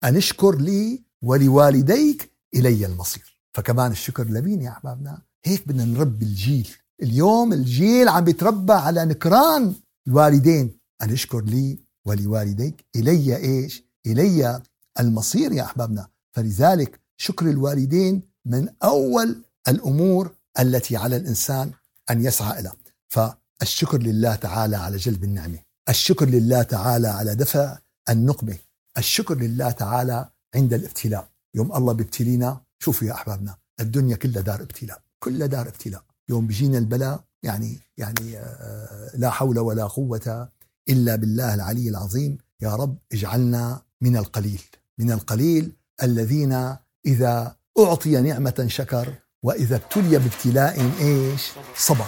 أن 0.05 0.17
اشكر 0.17 0.59
لي 0.59 1.03
ولوالديك 1.23 2.33
إلي 2.55 2.87
المصير. 2.87 3.39
فكمان 3.53 3.93
الشكر 3.93 4.25
لمين 4.25 4.63
يا 4.63 4.71
أحبابنا؟ 4.71 5.23
هيك 5.45 5.69
بدنا 5.69 5.85
نربي 5.85 6.25
الجيل. 6.25 6.69
اليوم 7.03 7.53
الجيل 7.53 8.09
عم 8.09 8.25
بيتربى 8.25 8.73
على 8.73 9.05
نكران 9.05 9.75
الوالدين. 10.07 10.79
أن 11.03 11.11
أشكر 11.11 11.41
لي 11.41 11.79
ولوالديك. 12.05 12.85
إلي 12.97 13.37
إيش؟ 13.37 13.85
إلي 14.07 14.63
المصير 15.01 15.53
يا 15.53 15.63
أحبابنا. 15.63 16.09
فلذلك 16.33 17.01
شكر 17.17 17.51
الوالدين 17.51 18.23
من 18.45 18.69
أول 18.83 19.43
الأمور 19.69 20.35
التي 20.61 20.97
على 20.97 21.17
الإنسان 21.17 21.71
أن 22.11 22.25
يسعى 22.25 22.61
إلى. 22.61 22.73
فالشكر 23.09 23.99
لله 23.99 24.35
تعالى 24.35 24.77
على 24.77 24.97
جلب 24.97 25.25
النعمة. 25.25 25.59
الشكر 25.89 26.27
لله 26.27 26.63
تعالى 26.63 27.09
على 27.09 27.35
دفع 27.35 27.79
النقمة. 28.11 28.57
الشكر 28.99 29.35
لله 29.35 29.71
تعالى 29.71 30.29
عند 30.55 30.75
الابتلاء 30.75 31.29
يوم 31.59 31.77
الله 31.77 31.93
بيبتلينا 31.93 32.61
شوفوا 32.79 33.09
يا 33.09 33.13
أحبابنا 33.13 33.57
الدنيا 33.81 34.17
كلها 34.17 34.43
دار 34.43 34.63
ابتلاء 34.63 35.01
كلها 35.19 35.47
دار 35.47 35.69
ابتلاء. 35.69 36.03
يوم 36.29 36.47
بيجينا 36.47 36.79
البلاء 36.79 37.25
يعني 37.43 37.81
يعني 37.97 38.39
آه، 38.39 39.11
لا 39.15 39.31
حول 39.31 39.59
ولا 39.59 39.85
قوة 39.87 40.49
إلا 40.89 41.17
بالله 41.17 41.55
العلي 41.55 41.89
العظيم. 41.89 42.39
يا 42.61 42.75
رب 42.75 42.99
اجعلنا 43.13 43.83
من 44.01 44.17
القليل 44.17 44.63
من 44.99 45.13
القليل 45.13 45.73
الذين 46.03 46.77
إذا 47.07 47.57
أعطي 47.79 48.21
نعمة 48.21 48.65
شكر 48.67 49.15
وإذا 49.43 49.77
ابتلي 49.77 50.19
بابتلاء 50.19 50.93
إيش؟ 51.01 51.53
صبر. 51.77 52.07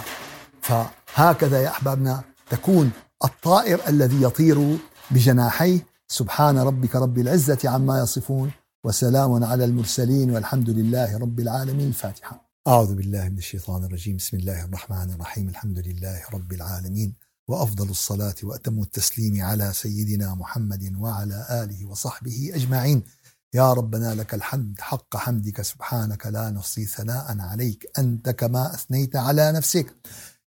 فهكذا 0.61 1.61
يا 1.61 1.69
أحبابنا 1.69 2.23
تكون 2.49 2.91
الطائر 3.23 3.87
الذي 3.87 4.21
يطير 4.23 4.77
بجناحيه. 5.11 5.85
سبحان 6.07 6.57
ربك 6.57 6.95
رب 6.95 7.17
العزة 7.19 7.59
عما 7.65 7.99
يصفون. 7.99 8.51
وسلام 8.83 9.43
على 9.43 9.65
المرسلين 9.65 10.31
والحمد 10.31 10.69
لله 10.69 11.17
رب 11.17 11.39
العالمين. 11.39 11.87
الفاتحة. 11.87 12.51
أعوذ 12.67 12.95
بالله 12.95 13.29
من 13.29 13.37
الشيطان 13.37 13.83
الرجيم. 13.83 14.17
بسم 14.17 14.37
الله 14.37 14.65
الرحمن 14.65 15.11
الرحيم. 15.13 15.49
الحمد 15.49 15.79
لله 15.79 16.21
رب 16.33 16.53
العالمين. 16.53 17.15
وأفضل 17.47 17.89
الصلاة 17.89 18.35
وأتم 18.43 18.81
التسليم 18.81 19.41
على 19.41 19.73
سيدنا 19.73 20.35
محمد 20.35 20.95
وعلى 20.99 21.45
آله 21.51 21.85
وصحبه 21.85 22.51
أجمعين. 22.53 23.03
يا 23.53 23.73
ربنا 23.73 24.15
لك 24.15 24.33
الحمد. 24.33 24.75
حق 24.79 25.17
حمدك 25.17 25.61
سبحانك 25.61 26.27
لا 26.27 26.49
نحصي 26.49 26.85
ثناء 26.85 27.39
عليك. 27.39 27.91
أنت 27.99 28.29
كما 28.29 28.73
أثنيت 28.73 29.15
على 29.15 29.51
نفسك. 29.51 29.95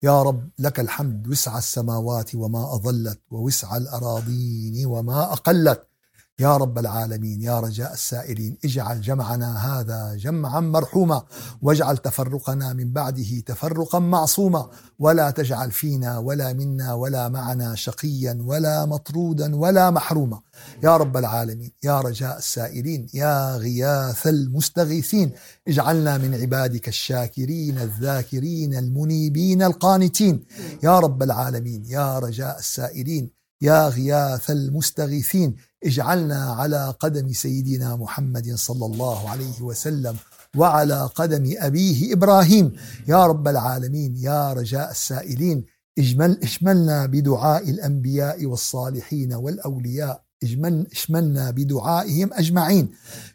يا 0.02 0.22
رب 0.22 0.50
لك 0.58 0.80
الحمد. 0.80 1.28
وسع 1.28 1.58
السماوات 1.58 2.34
وما 2.34 2.74
أظلت. 2.74 3.20
ووسع 3.30 3.76
الأراضين 3.76 4.86
وما 4.86 5.32
أقلت. 5.32 5.91
يا 6.40 6.56
رب 6.56 6.78
العالمين 6.78 7.42
يا 7.42 7.60
رجاء 7.60 7.92
السائلين 7.92 8.58
اجعل 8.64 9.00
جمعنا 9.00 9.56
هذا 9.56 10.16
جمعا 10.16 10.60
مرحوما 10.60 11.22
واجعل 11.62 11.98
تفرقنا 11.98 12.72
من 12.72 12.92
بعده 12.92 13.40
تفرقا 13.46 13.98
معصوما 13.98 14.70
ولا 14.98 15.30
تجعل 15.30 15.70
فينا 15.70 16.18
ولا 16.18 16.52
منا 16.52 16.94
ولا 16.94 17.28
معنا 17.28 17.74
شقيا 17.74 18.38
ولا 18.40 18.86
مطرودا 18.86 19.56
ولا 19.56 19.90
محروما. 19.90 20.40
يا 20.82 20.96
رب 20.96 21.16
العالمين 21.16 21.72
يا 21.84 22.00
رجاء 22.00 22.38
السائلين 22.38 23.06
يا 23.14 23.56
غياث 23.56 24.26
المستغيثين 24.26 25.32
اجعلنا 25.68 26.18
من 26.18 26.34
عبادك 26.34 26.88
الشاكرين 26.88 27.78
الذاكرين 27.78 28.74
المنيبين 28.74 29.62
القانتين. 29.62 30.44
يا 30.82 30.98
رب 30.98 31.22
العالمين 31.22 31.84
يا 31.84 32.18
رجاء 32.18 32.58
السائلين 32.58 33.41
يا 33.62 33.88
غياث 33.88 34.50
المستغيثين 34.50 35.56
اجعلنا 35.84 36.52
على 36.52 36.94
قدم 37.00 37.32
سيدنا 37.32 37.96
محمد 37.96 38.54
صلى 38.54 38.86
الله 38.86 39.30
عليه 39.30 39.62
وسلم 39.62 40.16
وعلى 40.56 41.10
قدم 41.14 41.54
أبيه 41.58 42.12
إبراهيم. 42.12 42.72
يا 43.08 43.26
رب 43.26 43.48
العالمين 43.48 44.16
يا 44.16 44.52
رجاء 44.52 44.90
السائلين 44.90 45.64
اجمل 45.98 46.38
اشملنا 46.42 47.06
بدعاء 47.06 47.70
الأنبياء 47.70 48.46
والصالحين 48.46 49.32
والأولياء. 49.34 50.22
اجمل 50.42 50.86
اشملنا 50.92 51.50
بدعائهم 51.50 52.30
أجمعين. 52.32 52.92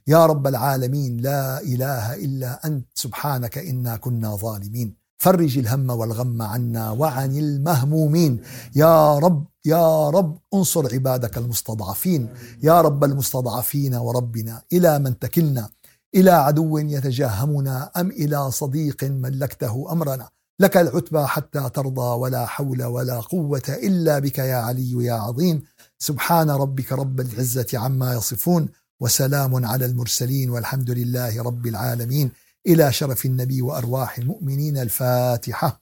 يا 0.08 0.26
رب 0.26 0.48
العالمين 0.48 1.18
لا 1.18 1.62
إله 1.62 2.16
إلا 2.16 2.66
أنت 2.66 2.86
سبحانك 2.96 3.58
إنا 3.58 3.98
كنا 3.98 4.36
ظالمين. 4.36 5.08
فرج 5.18 5.58
الهم 5.58 5.90
والغم 5.90 6.42
عنا 6.42 6.92
وعن 6.92 7.38
المهمومين. 7.38 8.42
يا 8.76 9.18
رب 9.18 9.46
يا 9.68 10.10
رب 10.10 10.40
انصر 10.54 10.94
عبادك 10.94 11.38
المستضعفين 11.38 12.30
يا 12.64 12.82
رب 12.82 13.04
المستضعفين 13.04 13.96
وربنا 13.96 14.62
إلى 14.74 15.00
من 15.00 15.20
تكلنا 15.20 15.70
إلى 16.16 16.32
عدو 16.32 16.78
يتجهمنا 16.78 17.92
أم 17.98 18.10
إلى 18.10 18.52
صديق 18.52 19.04
ملكته 19.04 19.92
أمرنا. 19.92 20.30
لك 20.60 20.78
العتبى 20.78 21.26
حتى 21.26 21.70
ترضى 21.70 22.20
ولا 22.20 22.46
حول 22.46 22.84
ولا 22.84 23.20
قوة 23.20 23.62
إلا 23.70 24.20
بك 24.20 24.38
يا 24.38 24.56
علي 24.56 25.06
يا 25.06 25.14
عظيم. 25.14 25.64
سبحان 26.00 26.50
ربك 26.50 26.92
رب 26.92 27.20
العزة 27.20 27.68
عما 27.74 28.14
يصفون 28.14 28.70
وسلام 29.00 29.66
على 29.66 29.86
المرسلين 29.86 30.50
والحمد 30.50 30.90
لله 30.92 31.44
رب 31.44 31.68
العالمين. 31.68 32.32
إلى 32.68 32.94
شرف 32.94 33.26
النبي 33.26 33.62
وأرواح 33.62 34.18
المؤمنين 34.18 34.78
الفاتحة. 34.78 35.82